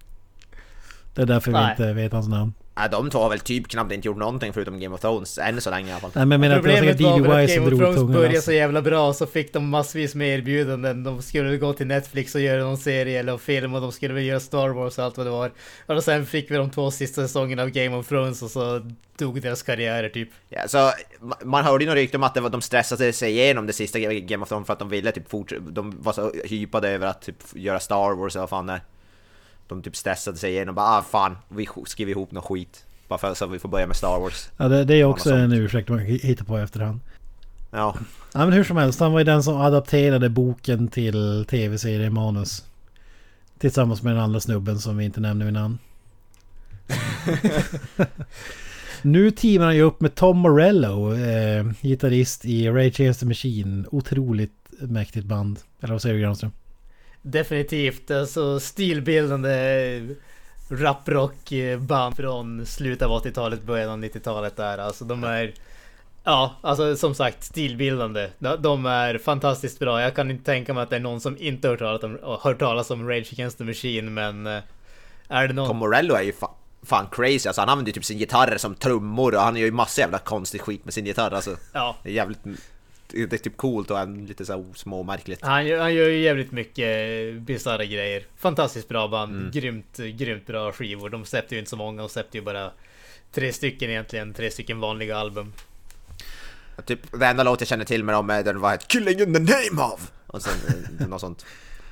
[1.15, 1.71] Det är därför vi Nej.
[1.71, 2.53] inte vet hans namn.
[2.75, 5.61] Ja, de två har väl typ knappt inte gjort någonting förutom Game of Thrones, än
[5.61, 6.11] så länge i alla fall.
[6.15, 7.55] Nej men menar att det var Problemet säkert var D.B.
[7.55, 8.13] Game of Thrones tungan.
[8.13, 8.45] började alltså.
[8.45, 11.05] så jävla bra så fick de massvis med erbjudanden.
[11.05, 14.25] De skulle gå till Netflix och göra någon serie eller film och de skulle väl
[14.25, 15.53] göra Star Wars och allt vad det var.
[15.87, 19.43] Och sen fick vi de två sista säsongerna av Game of Thrones och så dog
[19.43, 20.29] deras karriärer typ.
[20.49, 23.31] Ja, så ma- man hörde ju några rykten om att det var, de stressade sig
[23.31, 26.33] igenom det sista Game of Thrones för att de ville typ fortsätta, de var så
[26.45, 28.81] hypade över att typ göra Star Wars eller vad fan det är.
[29.73, 32.85] De typ stressade sig igenom bara ah fan, vi sk- skriver ihop något skit.
[33.09, 34.49] Bara för så att vi får börja med Star Wars.
[34.57, 37.01] Ja det, det är också en ursäkt man kan hitta på i efterhand.
[37.71, 37.97] Ja,
[38.33, 42.65] Ja men hur som helst, han var ju den som adapterade boken till tv-seriemanus.
[43.59, 45.79] Tillsammans med den andra snubben som vi inte nämner vid namn.
[49.03, 53.87] nu teamar han ju upp med Tom Morello, eh, gitarrist i Rage Against the Machine.
[53.91, 55.59] Otroligt mäktigt band.
[55.81, 56.51] Eller vad säger du Granström?
[57.23, 60.01] Definitivt, alltså stilbildande
[60.69, 64.79] raprockband från slutet av 80-talet, början av 90-talet där.
[64.79, 65.55] Alltså de är...
[66.25, 68.29] Ja, alltså som sagt stilbildande.
[68.59, 70.03] De- är fantastiskt bra.
[70.03, 72.59] Jag kan inte tänka mig att det är någon som inte hört talas om, hört
[72.59, 74.47] talas om Rage Against the Machine, men...
[74.47, 74.63] eh,
[75.29, 75.69] Är det någon...
[75.69, 76.51] Tom Morello är ju fa-
[76.83, 77.61] fan crazy alltså.
[77.61, 80.61] Han använder ju typ sin gitarr som trummor och han gör ju massa jävla konstig
[80.61, 81.57] skit med sin gitarr alltså.
[81.73, 82.39] Ja, Det är jävligt...
[83.13, 85.43] Det är typ coolt och en- lite så här småmärkligt.
[85.45, 88.23] han gör, han gör ju jävligt mycket bisarra grejer.
[88.37, 89.37] Fantastiskt bra band.
[89.37, 89.51] Mm.
[89.51, 91.11] Grymt, grymt bra skivor.
[91.11, 92.71] De släppte ju inte så många, de släppte ju bara
[93.33, 94.35] tre stycken egentligen.
[94.35, 95.53] Tre stycken vanliga album.
[96.87, 99.41] Typ det enda låt jag känner till med dem är den var 'Killing in the
[99.41, 100.53] name of' och sen
[101.01, 101.47] eh, något sånt.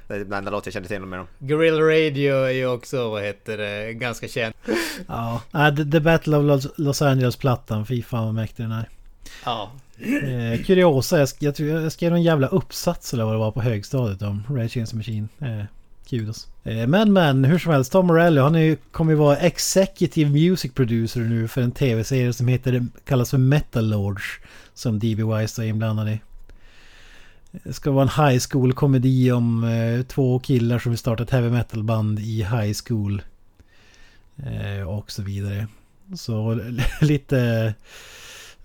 [0.08, 1.26] Det är den enda låt jag känner till med dem.
[1.38, 4.54] Guerrilla Radio är ju också, vad heter det, ganska känd.
[5.08, 7.86] Ja, Nej, The, Battle of Los, Los Angeles-plattan.
[7.86, 8.88] Fy fan vad mäktig den är.
[9.44, 9.72] Ja.
[10.02, 13.50] Eh, kuriosa, jag, sk- jag, tror jag skrev någon jävla uppsats eller vad det var
[13.52, 15.28] på högstadiet om Rage Against the Machine.
[15.40, 15.64] Eh,
[16.08, 16.48] kudos.
[16.64, 20.30] Eh, men men, hur som helst, Tom Morello han är, ju- kommer ju vara Executive
[20.30, 24.24] Music Producer nu för en tv-serie som heter, kallas för Metal Lords.
[24.74, 25.22] Som D.B.
[25.24, 26.20] Wise är inblandad i.
[27.52, 31.50] Det ska vara en high school-komedi om eh, två killar som vill starta ett heavy
[31.50, 33.22] metal-band i high school.
[34.36, 35.66] Eh, och så vidare.
[36.16, 36.60] Så
[37.00, 37.74] lite...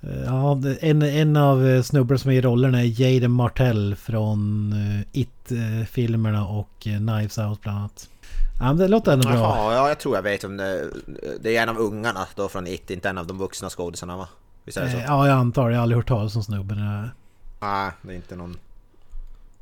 [0.05, 4.73] Eh, Ja, en, en av eh, snubbarna som är i rollerna är Jaden Martell från
[4.73, 8.09] eh, It-filmerna och Knives Out bland annat.
[8.59, 9.37] Ja, men det låter ändå bra.
[9.37, 10.89] Jaha, ja jag tror jag vet om det
[11.41, 14.27] Det är en av ungarna då från It, inte en av de vuxna skådisarna va?
[14.63, 14.97] Visst är det så?
[14.97, 15.69] Ja, jag antar.
[15.69, 16.77] Jag har aldrig hört talas om snubben.
[17.61, 18.57] Nej, det är inte någon...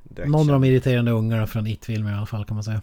[0.03, 2.81] direkt Någon av de irriterande ungarna från It-filmer i alla fall kan man säga.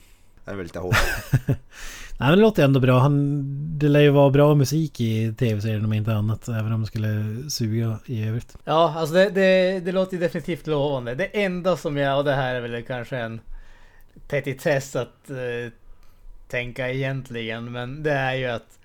[0.50, 0.96] Det är väl lite hårt.
[1.46, 2.98] Nej men det låter ändå bra.
[2.98, 6.48] Han, det lär ju vara bra musik i tv-serien om inte annat.
[6.48, 8.56] Även om det skulle suga i övrigt.
[8.64, 11.14] Ja, alltså det, det, det låter ju definitivt lovande.
[11.14, 13.40] Det enda som jag, och det här är väl kanske en
[14.28, 15.72] petitess att eh,
[16.48, 18.78] tänka egentligen, men det är ju att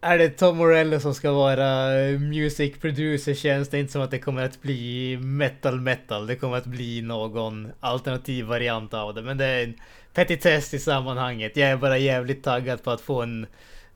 [0.00, 1.88] är det Tom Morello som ska vara
[2.18, 6.26] music producer känns det inte som att det kommer att bli metal metal.
[6.26, 9.22] Det kommer att bli någon alternativ variant av det.
[9.22, 9.74] Men det är en
[10.18, 11.56] petitess i sammanhanget.
[11.56, 13.46] Jag är bara jävligt taggad på att få en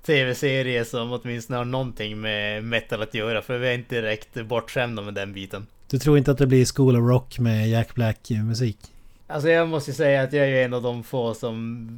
[0.06, 3.42] tv-serie som åtminstone har någonting med metal att göra.
[3.42, 5.66] För vi är inte direkt bortskämda med den biten.
[5.90, 8.78] Du tror inte att det blir School of Rock med Jack Black musik?
[9.26, 11.88] Alltså jag måste ju säga att jag är en av de få som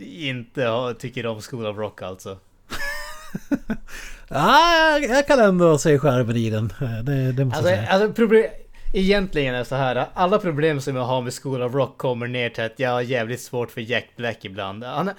[0.00, 2.38] inte har, tycker om School of Rock alltså.
[4.28, 6.72] Ja, jag, jag kan ändå se skärmen i den.
[7.02, 7.88] Det, det måste Alltså, jag säga.
[7.90, 8.44] alltså problem,
[8.92, 10.06] egentligen är så här.
[10.14, 13.00] Alla problem som jag har med School of Rock kommer ner till att jag har
[13.00, 14.84] jävligt svårt för Jack Black ibland.
[14.84, 15.10] Han,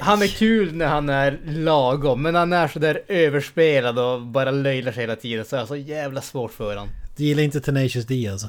[0.00, 4.50] han är kul när han är lagom, men han är så där överspelad och bara
[4.50, 6.88] löjlar sig hela tiden så jag har så jävla svårt för honom.
[7.16, 8.46] Du gillar inte Tenacious D alltså?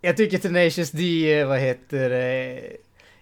[0.00, 2.60] Jag tycker Tenacious D, vad heter det?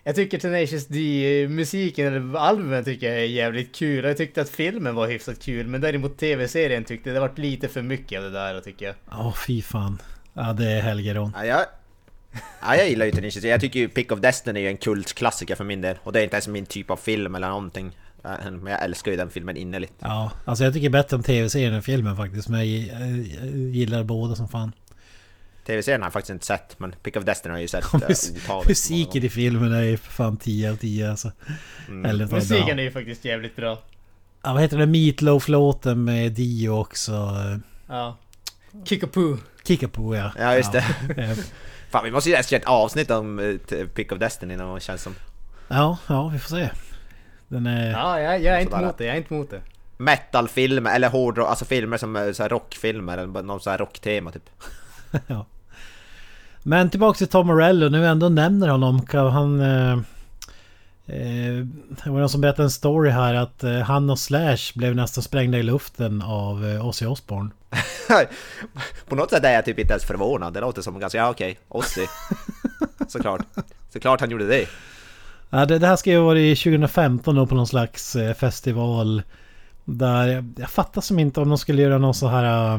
[0.05, 4.05] Jag tycker Tenacious D-musiken, eller albumen tycker jag är jävligt kul.
[4.05, 7.83] Jag tyckte att filmen var hyfsat kul, men däremot tv-serien tyckte det varit lite för
[7.83, 8.95] mycket av det där tycker jag.
[9.11, 9.99] Ja, oh, fy fan.
[10.35, 11.33] Ja, det är Helgeron.
[11.35, 11.67] Ja, jag,
[12.63, 15.65] ja, jag gillar ju Tenacious Jag tycker ju Pick of Destiny är en kultklassiker för
[15.65, 15.97] min del.
[16.03, 17.97] Och det är inte ens min typ av film eller någonting.
[18.51, 19.93] Men jag älskar ju den filmen innerligt.
[19.99, 22.49] Ja, alltså jag tycker bättre om tv-serien än filmen faktiskt.
[22.49, 22.99] Men jag,
[23.73, 24.73] gillar båda som fan.
[25.67, 27.95] Tv-serien har jag faktiskt inte sett, men Pick of Destiny har jag ju sett
[28.51, 31.33] uh, Musiken i filmen är ju för fan 10 av 10 alltså.
[31.89, 32.05] Mm.
[32.11, 33.79] Eller Musiken är ju faktiskt jävligt bra.
[34.43, 34.87] Ja, vad heter det?
[34.87, 37.13] Meatloaf-låten med Dio också.
[37.89, 38.17] Ja.
[38.85, 39.39] Kickapoo.
[39.65, 40.33] Kickapoo ja.
[40.39, 40.83] Ja, just det.
[41.91, 43.59] fan, vi måste ju göra ett avsnitt om uh,
[43.95, 45.15] Pick of Destiny någon känns som.
[45.69, 46.71] Ja, ja, vi får se.
[47.49, 47.91] Den är...
[47.91, 49.05] Ja, jag, jag är inte emot det.
[49.05, 49.61] Jag är inte emot det.
[49.97, 54.31] Metalfilmer, eller hårdrock, alltså filmer som eh, så här rockfilmer, eller någon sån här rocktema
[54.31, 54.51] typ.
[55.27, 55.47] ja.
[56.63, 59.07] Men tillbaks till Tom Morello, nu ändå nämner honom.
[59.13, 59.61] Han...
[59.61, 59.99] Eh, eh,
[61.07, 65.25] det var någon som berättade en story här att eh, han och Slash blev nästan
[65.25, 67.51] sprängda i luften av eh, Ozzy Osbourne.
[69.09, 70.55] På något sätt är jag typ inte ens förvånad.
[70.55, 72.07] Det låter som ganska, ja okej, Ozzy.
[73.09, 73.47] Såklart.
[73.93, 74.67] Såklart han gjorde det.
[75.51, 79.23] Ja, det, det här ska ju vara i 2015 då på någon slags eh, festival.
[79.85, 82.75] Där jag, jag fattar som inte om de skulle göra någon så här...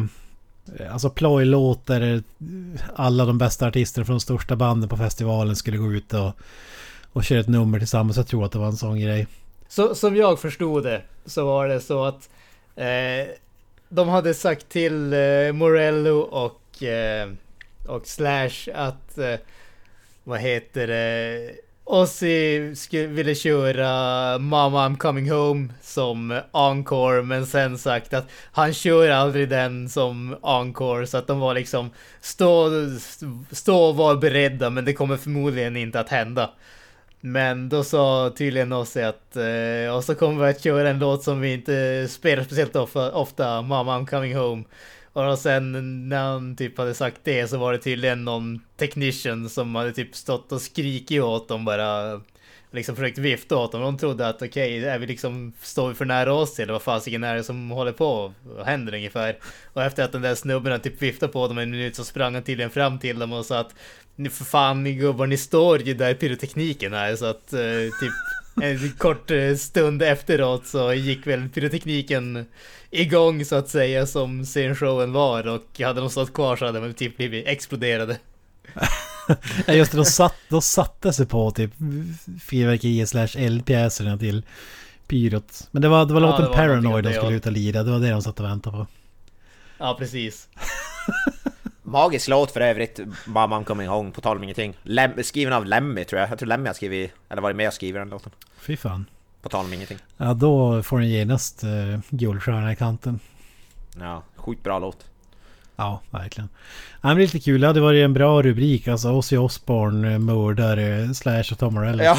[0.80, 2.24] Eh, alltså plojlåt där
[2.95, 6.32] alla de bästa artisterna från de största banden på festivalen skulle gå ut och,
[7.14, 8.18] och kör ett nummer tillsammans.
[8.18, 9.28] Jag tror att det var en sån grej.
[9.68, 12.30] Så, som jag förstod det så var det så att
[12.76, 13.34] eh,
[13.89, 17.30] de hade sagt till eh, Morello och, eh,
[17.88, 19.36] och Slash att eh,
[20.24, 21.51] vad heter det
[21.86, 22.59] Ozzy
[23.07, 29.49] ville köra Mama I'm coming home som encore men sen sagt att han kör aldrig
[29.49, 31.89] den som encore så att de var liksom
[32.22, 32.70] stå,
[33.51, 36.49] stå och var beredda men det kommer förmodligen inte att hända.
[37.26, 41.24] Men då sa tydligen Ozzy att eh, och så kommer vi att köra en låt
[41.24, 44.63] som vi inte spelar speciellt ofta, ofta Mama I'm coming home.
[45.13, 49.76] Och sen när han typ hade sagt det så var det tydligen någon technician som
[49.76, 52.21] hade typ stått och skrikit åt dem bara
[52.71, 53.82] liksom försökt vifta åt dem.
[53.82, 56.82] De trodde att okej, okay, är vi liksom, står vi för nära oss eller vad
[56.82, 59.38] fasiken är det som håller på Vad händer ungefär?
[59.74, 62.43] Och efter att den där snubben typ viftade på dem en minut så sprang han
[62.43, 63.76] tydligen fram till dem och sa att
[64.16, 67.59] ni för fan ni gubbar, ni står ju där pyrotekniken är så att eh,
[67.99, 68.14] typ
[68.61, 72.45] en kort eh, stund efteråt så gick väl pyrotekniken
[72.89, 76.93] igång så att säga som scenshowen var och hade de stått kvar så hade de
[76.93, 78.18] typ blivit exploderade.
[79.68, 81.72] ja just det, de, satt, de satte sig på typ
[82.41, 84.43] fyrverkerier slash eldpjäserna till
[85.07, 85.68] pyrot.
[85.72, 87.91] Men det var, det var ja, låten var Paranoid de skulle ut och lira, det
[87.91, 88.88] var det de satt och väntade på.
[89.78, 90.47] Ja precis.
[91.84, 94.77] Magisk låt för övrigt, Mamma Coming Home, på tal om ingenting.
[94.84, 96.31] Lem, skriven av Lemmy tror jag.
[96.31, 98.31] Jag tror Lemmy har skrivit, eller varit med och skrivit den låten.
[98.57, 99.05] Fy fan.
[99.41, 99.97] På tal om ingenting.
[100.17, 103.19] Ja, då får den genast uh, guldstjärna i kanten.
[103.99, 105.05] Ja, sjukt bra låt.
[105.84, 106.49] Ja, verkligen.
[107.01, 107.61] Ja, men det är lite kul.
[107.61, 108.88] Det hade varit en bra rubrik.
[108.88, 112.03] Alltså Ozzy Osbourne, mördare, Slash och Tom Morello.
[112.03, 112.17] Ja.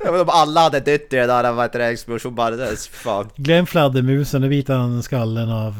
[0.20, 2.56] Om alla hade dött heter det, explosion bara.
[2.56, 3.30] Det fan.
[3.36, 5.74] Glöm fladdermusen, och vita skallen av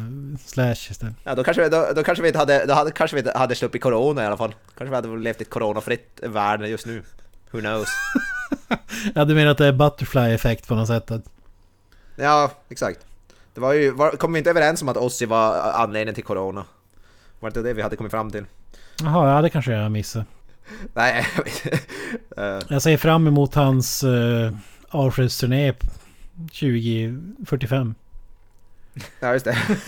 [0.46, 1.14] Slash istället.
[1.24, 3.54] Ja, då kanske, då, då kanske vi inte hade, då hade, kanske vi inte hade
[3.54, 4.54] sluppit corona i alla fall.
[4.78, 7.02] Kanske vi hade levt i ett coronafritt värld just nu.
[7.50, 7.88] Who knows?
[9.14, 11.10] ja, du menar att det är butterfly-effekt på något sätt?
[12.16, 13.00] Ja, exakt.
[13.54, 16.64] Det var ju, var, kom vi inte överens om att Ossi var anledningen till Corona?
[17.40, 18.44] Var det inte det vi hade kommit fram till?
[19.02, 20.24] Jaha, ja det kanske jag missade.
[20.94, 21.26] Nej,
[22.38, 22.60] uh.
[22.68, 24.52] Jag ser fram emot hans uh,
[24.88, 25.72] avskedsturné
[26.36, 27.94] 2045.
[29.20, 29.56] Ja, just det.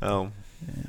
[0.00, 0.30] ja.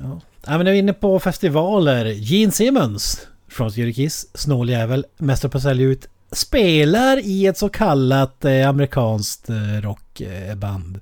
[0.00, 0.20] ja.
[0.46, 2.04] Ja, men när vi är inne på festivaler.
[2.04, 8.44] Gene Simmons från Kiss, snåljävel, mästare på att sälja ut spelar i ett så kallat
[8.44, 11.00] eh, amerikanskt eh, rockband.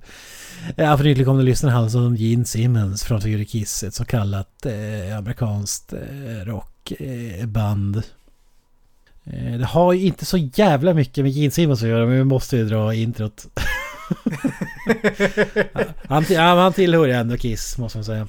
[0.75, 4.05] Ja, för nyligen kom det lyssnare här som Gene Simmons från Figure Kiss, ett så
[4.05, 8.03] kallat eh, amerikanskt eh, rockband.
[9.23, 12.23] Eh, det har ju inte så jävla mycket med Gene Simmons att göra, men vi
[12.23, 13.45] måste ju dra introt.
[16.07, 18.27] han, ja, han tillhör ju ändå Kiss, måste man säga.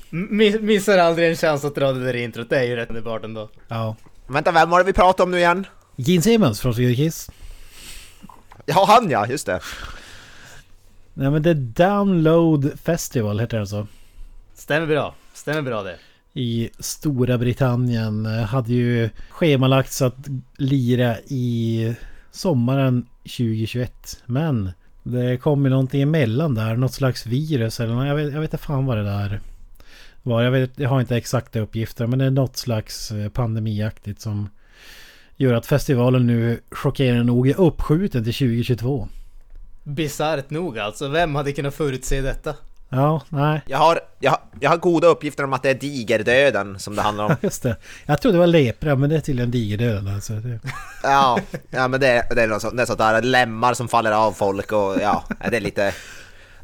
[0.61, 3.51] missar aldrig en chans att dra det där introt, det är ju rätt underbart ändå.
[3.69, 3.97] Ja.
[4.27, 5.67] Vänta, vem var det vi pratade om nu igen?
[6.01, 7.31] Gene Simmons från Swedish Kiss.
[8.67, 9.61] Ja, han ja, just det.
[11.15, 13.87] Nej men det är Download Festival heter det alltså.
[14.55, 15.99] Stämmer bra, stämmer bra det.
[16.33, 18.27] I Stora Britannien.
[18.27, 21.95] Hade ju schemalagts att lira i
[22.31, 24.23] sommaren 2021.
[24.27, 24.71] Men
[25.03, 26.77] det kom ju någonting emellan där.
[26.77, 28.07] Något slags virus eller något.
[28.07, 29.41] Jag vet, jag vet inte fan vad det där
[30.23, 30.43] var.
[30.43, 34.49] Jag, vet, jag har inte exakta uppgifter men det är något slags eh, pandemiaktigt som
[35.41, 39.09] gör att festivalen nu chockerande nog är uppskjuten till 2022.
[39.83, 41.09] Bisarrt nog alltså.
[41.09, 42.55] Vem hade kunnat förutse detta?
[42.89, 43.61] Ja, nej.
[43.67, 47.03] Jag har, jag, har- jag har goda uppgifter om att det är digerdöden som det
[47.03, 47.37] handlar om.
[47.43, 47.77] Just det.
[48.07, 50.33] Jag trodde det var lepra men det är tydligen digerdöden alltså.
[51.03, 51.39] Ja,
[51.71, 54.33] ja men det, det är något sånt, det är sånt där lemmar som faller av
[54.33, 55.95] folk och ja, det är lite...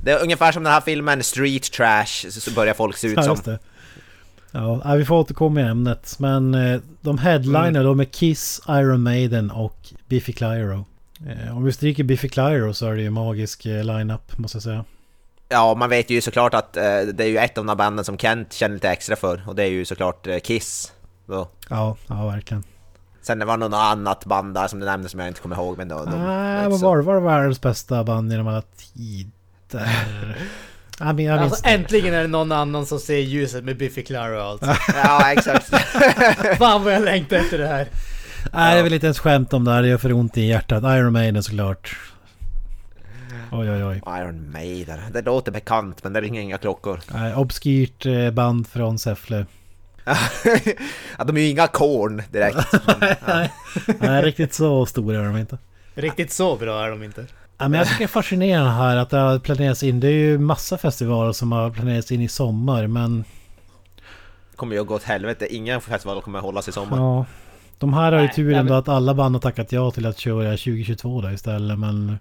[0.05, 3.17] Det är ungefär som den här filmen Street Trash, så så börjar folk se ut
[3.17, 3.59] ja, som.
[4.85, 6.17] Ja, vi får återkomma i ämnet.
[6.19, 7.85] Men eh, de headliner Mm.
[7.85, 9.77] de är Kiss, Iron Maiden och
[10.09, 10.85] Biffy Clyro.
[11.29, 14.63] Eh, om vi stryker Biffy Clyro så är det ju magisk eh, line-up måste jag
[14.63, 14.85] säga.
[15.49, 18.53] Ja, man vet ju såklart att det är ju ett av de banden som Kent
[18.53, 20.93] känner lite extra för och det är ju såklart Kiss.
[21.27, 21.49] Då.
[21.71, 22.65] Ja, ja verkligen.
[23.23, 25.79] Sen det var något annat band där som du nämnde som jag inte kommer ihåg
[25.79, 27.03] men då, Nej, vad så- var det?
[27.03, 29.33] Var det världens bästa band genom alla tider?
[30.99, 34.03] Jag min- jag minns Alltså äntligen är det någon annan som ser ljuset med Biffy
[34.03, 34.67] Clyro alltså.
[34.95, 35.67] Ja, exakt.
[36.59, 37.87] Fan vad jag längtar efter det här.
[38.53, 39.83] Nej, det är väl inte ens skämt om det här.
[39.83, 40.83] Det gör för ont i hjärtat.
[40.85, 41.97] Iron Maiden såklart.
[43.53, 44.03] Oj, oj, oj.
[44.21, 47.01] Iron Maiden, det låter bekant men det ringer inga klockor.
[47.13, 49.47] Nej, obskyrt eh, band från Säffle.
[51.19, 52.59] ja, de är ju inga korn direkt.
[53.99, 55.59] Nej, riktigt så stora är de inte.
[55.95, 57.25] Riktigt så bra är de inte.
[57.59, 60.01] Ja, men jag tycker det är fascinerande här att det har planerats in.
[60.01, 63.25] Det är ju massa festivaler som har planerats in i sommar men...
[64.57, 66.97] kommer ju att gå åt helvete, ingen festival kommer att hållas i sommar.
[66.99, 67.25] Ja.
[67.79, 69.91] De här har ju Nej, tur nej, ändå men- att alla band har tackat ja
[69.91, 72.19] till att köra 2022 där istället men...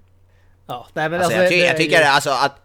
[0.67, 2.61] Ja, nej men Alltså, alltså, jag, ty det- jag tycker alltså att...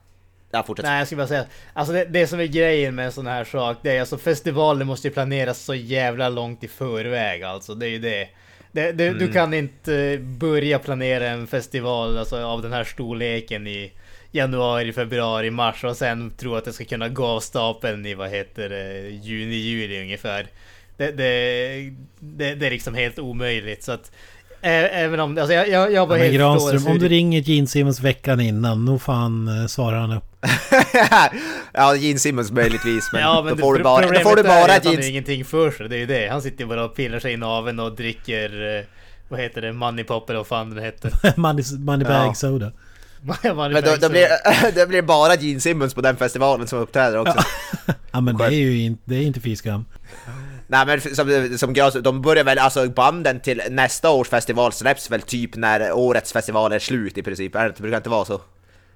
[0.51, 0.85] Ja, fortsätt.
[0.87, 3.45] Nej jag skulle bara säga, alltså det, det som är grejen med en sån här
[3.45, 7.87] sak, det är alltså festivalen måste ju planeras så jävla långt i förväg alltså, det
[7.87, 8.29] är ju det.
[8.73, 9.33] Det, det Du Mm.
[9.33, 13.93] kan inte börja planera en festival alltså, av den här storleken i
[14.33, 18.31] januari, februari, mars och sen tro att det ska kunna gå av stapeln i vad
[18.31, 20.47] heter det, juni, juli ungefär.
[20.97, 24.13] Det, det, det, det är liksom helt omöjligt så att
[24.63, 28.01] Även om, alltså jag, jag, jag var Ja, helt Granström, om du ringer Gene Simmons
[28.01, 30.25] veckan innan, nog fan eh, svarar han upp.
[31.73, 34.37] ja, Gene Simmons möjligtvis, men, Ja, men då, får det- du bara, då problemet får
[34.37, 35.07] du är bara att han har Gene...
[35.07, 36.29] ingenting för sig, det är ju det.
[36.29, 38.85] Han sitter bara och pillar sig i naveln och dricker, eh,
[39.29, 41.13] vad heter det, Money Pop eller vad fan den heter.
[41.41, 42.35] money, money bag Ja.
[42.35, 42.73] soda.
[43.55, 44.27] Money Men då, då blir,
[44.75, 47.39] det blir bara Gene Simmons på den festivalen som uppträder också.
[48.13, 49.85] Ja men det är ju inte, det är inte fy skam.
[50.71, 55.11] Nej men som, som Gras, de börjar väl, alltså banden till nästa års festival släpps
[55.11, 58.41] väl typ när årets festival är slut i princip, det brukar inte vara så?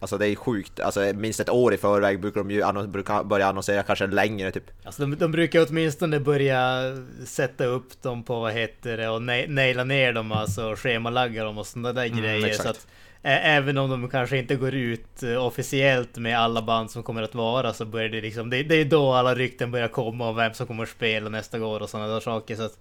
[0.00, 3.24] Alltså det är sjukt, alltså minst ett år i förväg brukar de ju annon- brukar
[3.24, 4.64] börja annonsera, kanske längre typ.
[4.84, 6.82] Alltså de, de brukar åtminstone börja
[7.26, 11.58] sätta upp dem på vad heter det och na- naila ner dem alltså schemalagga dem
[11.58, 12.62] och sådana där Mm, grejer exakt.
[12.62, 12.86] så att
[13.26, 17.34] Även om de kanske inte går ut eh, officiellt med alla band som kommer att
[17.34, 20.54] vara så börjar det liksom Det, det är då alla rykten börjar komma om vem
[20.54, 22.78] som kommer att spela nästa år och sådana där saker så att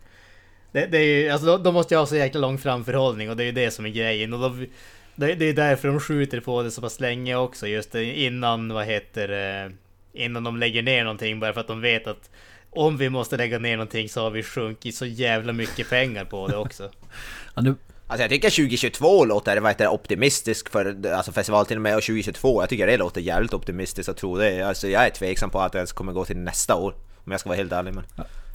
[0.71, 3.37] det, det är ju, alltså de, de måste ju ha så jäkla lång framförhållning och
[3.37, 4.67] det är ju det som är grejen och de,
[5.15, 8.73] det, det är därför de skjuter på det så pass länge också just det, innan
[8.73, 9.73] vad heter
[10.13, 12.29] Innan de lägger ner någonting bara för att de vet att
[12.69, 16.47] om vi måste lägga ner någonting så har vi sjunkit så jävla mycket pengar på
[16.47, 16.91] det också.
[17.55, 17.75] Ja, nu,
[18.07, 21.95] Alltså jag tycker 2022 låter vad heter, det, optimistisk för alltså festival till och med
[21.95, 24.61] och 2022, jag tycker det låter jävligt optimistiskt att tro det.
[24.61, 26.95] Alltså jag är tveksam på att det ens kommer gå till nästa år.
[27.25, 28.03] Om jag ska vara helt ärlig men...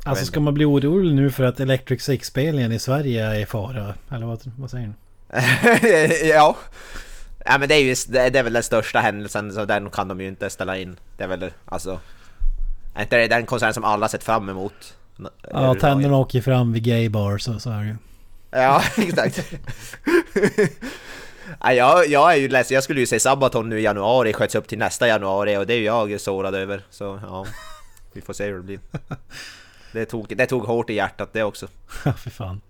[0.04, 3.94] alltså ska man bli orolig nu för att Electric Six-spelningen i Sverige är i fara?
[4.10, 4.94] Eller vad, vad säger ni?
[6.28, 6.56] ja.
[7.44, 10.20] Ja men det är ju det är väl den största händelsen så den kan de
[10.20, 10.96] ju inte ställa in.
[11.16, 12.00] Det är väl alltså...
[12.94, 14.94] Är inte det den konserten som alla sett fram emot?
[15.50, 17.96] Ja, tänderna åker fram vid gay bar så, så är det ju.
[18.50, 19.52] Ja, exakt.
[21.60, 24.54] ja, jag, jag är ju ledsen, jag skulle ju se Sabaton nu i januari, sköts
[24.54, 26.82] upp till nästa januari och det är ju jag sårad över.
[26.90, 27.46] Så ja,
[28.12, 28.80] vi får se hur det blir.
[29.92, 31.68] Det tog, det tog hårt i hjärtat det också.
[32.04, 32.60] Ja, för fan.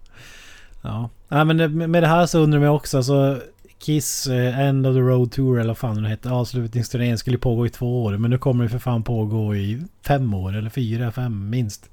[0.82, 1.10] Ja.
[1.28, 3.40] Nej, men med det här så undrar jag också alltså
[3.78, 7.66] Kiss eh, End of the Road Tour eller vad fan den hette Avslutningsturnén skulle pågå
[7.66, 11.12] i två år Men nu kommer det för fan pågå i fem år eller fyra,
[11.12, 11.90] fem minst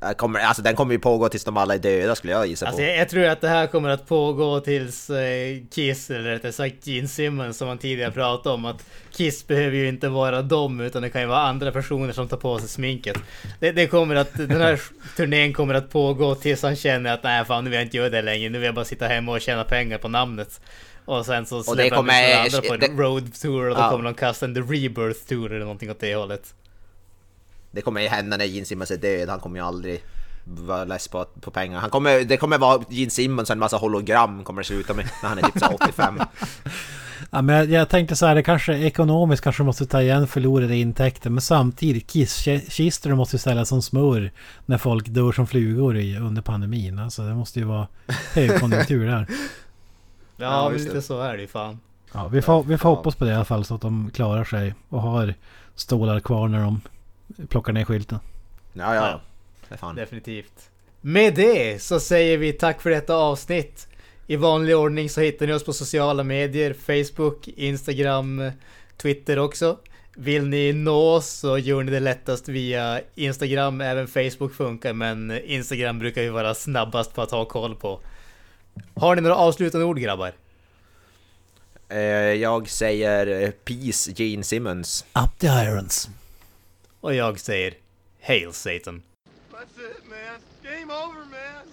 [0.00, 2.66] Ja, kommer, alltså den kommer ju pågå tills de alla är döda skulle jag gissa
[2.66, 2.88] Alltså på.
[2.88, 6.86] jag, jag tror att det här kommer att pågå tills eh, Kiss, eller rättare sagt
[6.86, 11.02] Gene Simmons som man tidigare pratade om att Kiss behöver ju inte vara dem utan
[11.02, 13.16] det kan ju vara andra personer som tar på sig sminket.
[13.60, 14.80] Det, det kommer att, den här
[15.16, 18.10] turnén kommer att pågå tills han känner att nej fan nu vill jag inte göra
[18.10, 20.60] det längre, nu vill jag bara sitta hemma och tjäna pengar på namnet.
[21.04, 22.10] Och sen så släpper han
[22.44, 23.90] andra på en det- Road Tour och då Ja.
[23.90, 26.54] kommer de kasta en The Rebirth Tour eller någonting åt det hållet.
[27.70, 30.02] Det kommer ju hända när Gene Simmons är död, han kommer ju aldrig
[30.44, 31.78] vara less på, på pengar.
[31.80, 35.08] Han kommer, det kommer vara Gene Simmons och en massa hologram kommer det sluta med
[35.22, 36.20] när han är typ så här 85.
[37.30, 40.76] Ja, men jag, jag tänkte så här, det kanske ekonomiskt kanske måste ta igen förlorade
[40.76, 41.30] intäkter.
[41.30, 44.32] Men samtidigt, kisskistor måste ju säljas som smör
[44.66, 46.98] när folk dör som flugor i, under pandemin.
[46.98, 47.86] Alltså det måste ju vara
[48.34, 49.26] högkonjunktur där.
[50.36, 51.02] Ja, Ja, lite det.
[51.02, 51.80] så är det ju fan.
[52.12, 54.44] Ja, vi får, vi får hoppas på det i alla fall så att de klarar
[54.44, 55.34] sig och har
[55.74, 56.80] stålar kvar när de
[57.48, 58.18] plockar ner skylten.
[58.72, 59.20] Ja, ja.
[59.76, 59.96] Fan.
[59.96, 60.70] Definitivt.
[61.00, 63.88] Med det så säger vi tack för detta avsnitt.
[64.26, 68.50] I vanlig ordning så hittar ni oss på sociala medier, Facebook, Instagram,
[68.96, 69.78] Twitter också.
[70.14, 75.40] Vill ni nå oss så gör ni det lättast via Instagram, även Facebook funkar men
[75.44, 78.00] Instagram brukar vi vara snabbast på att ha koll på.
[78.94, 80.32] Har ni några avslutande ord grabbar?
[81.88, 81.98] Eh,
[82.34, 85.04] jag säger eh, Peace Gene Simmons.
[85.14, 86.08] Up the irons.
[87.00, 87.74] Och jag säger
[88.22, 89.02] Hail Satan.
[89.52, 90.40] That's it, man.
[90.62, 91.66] Game over, man.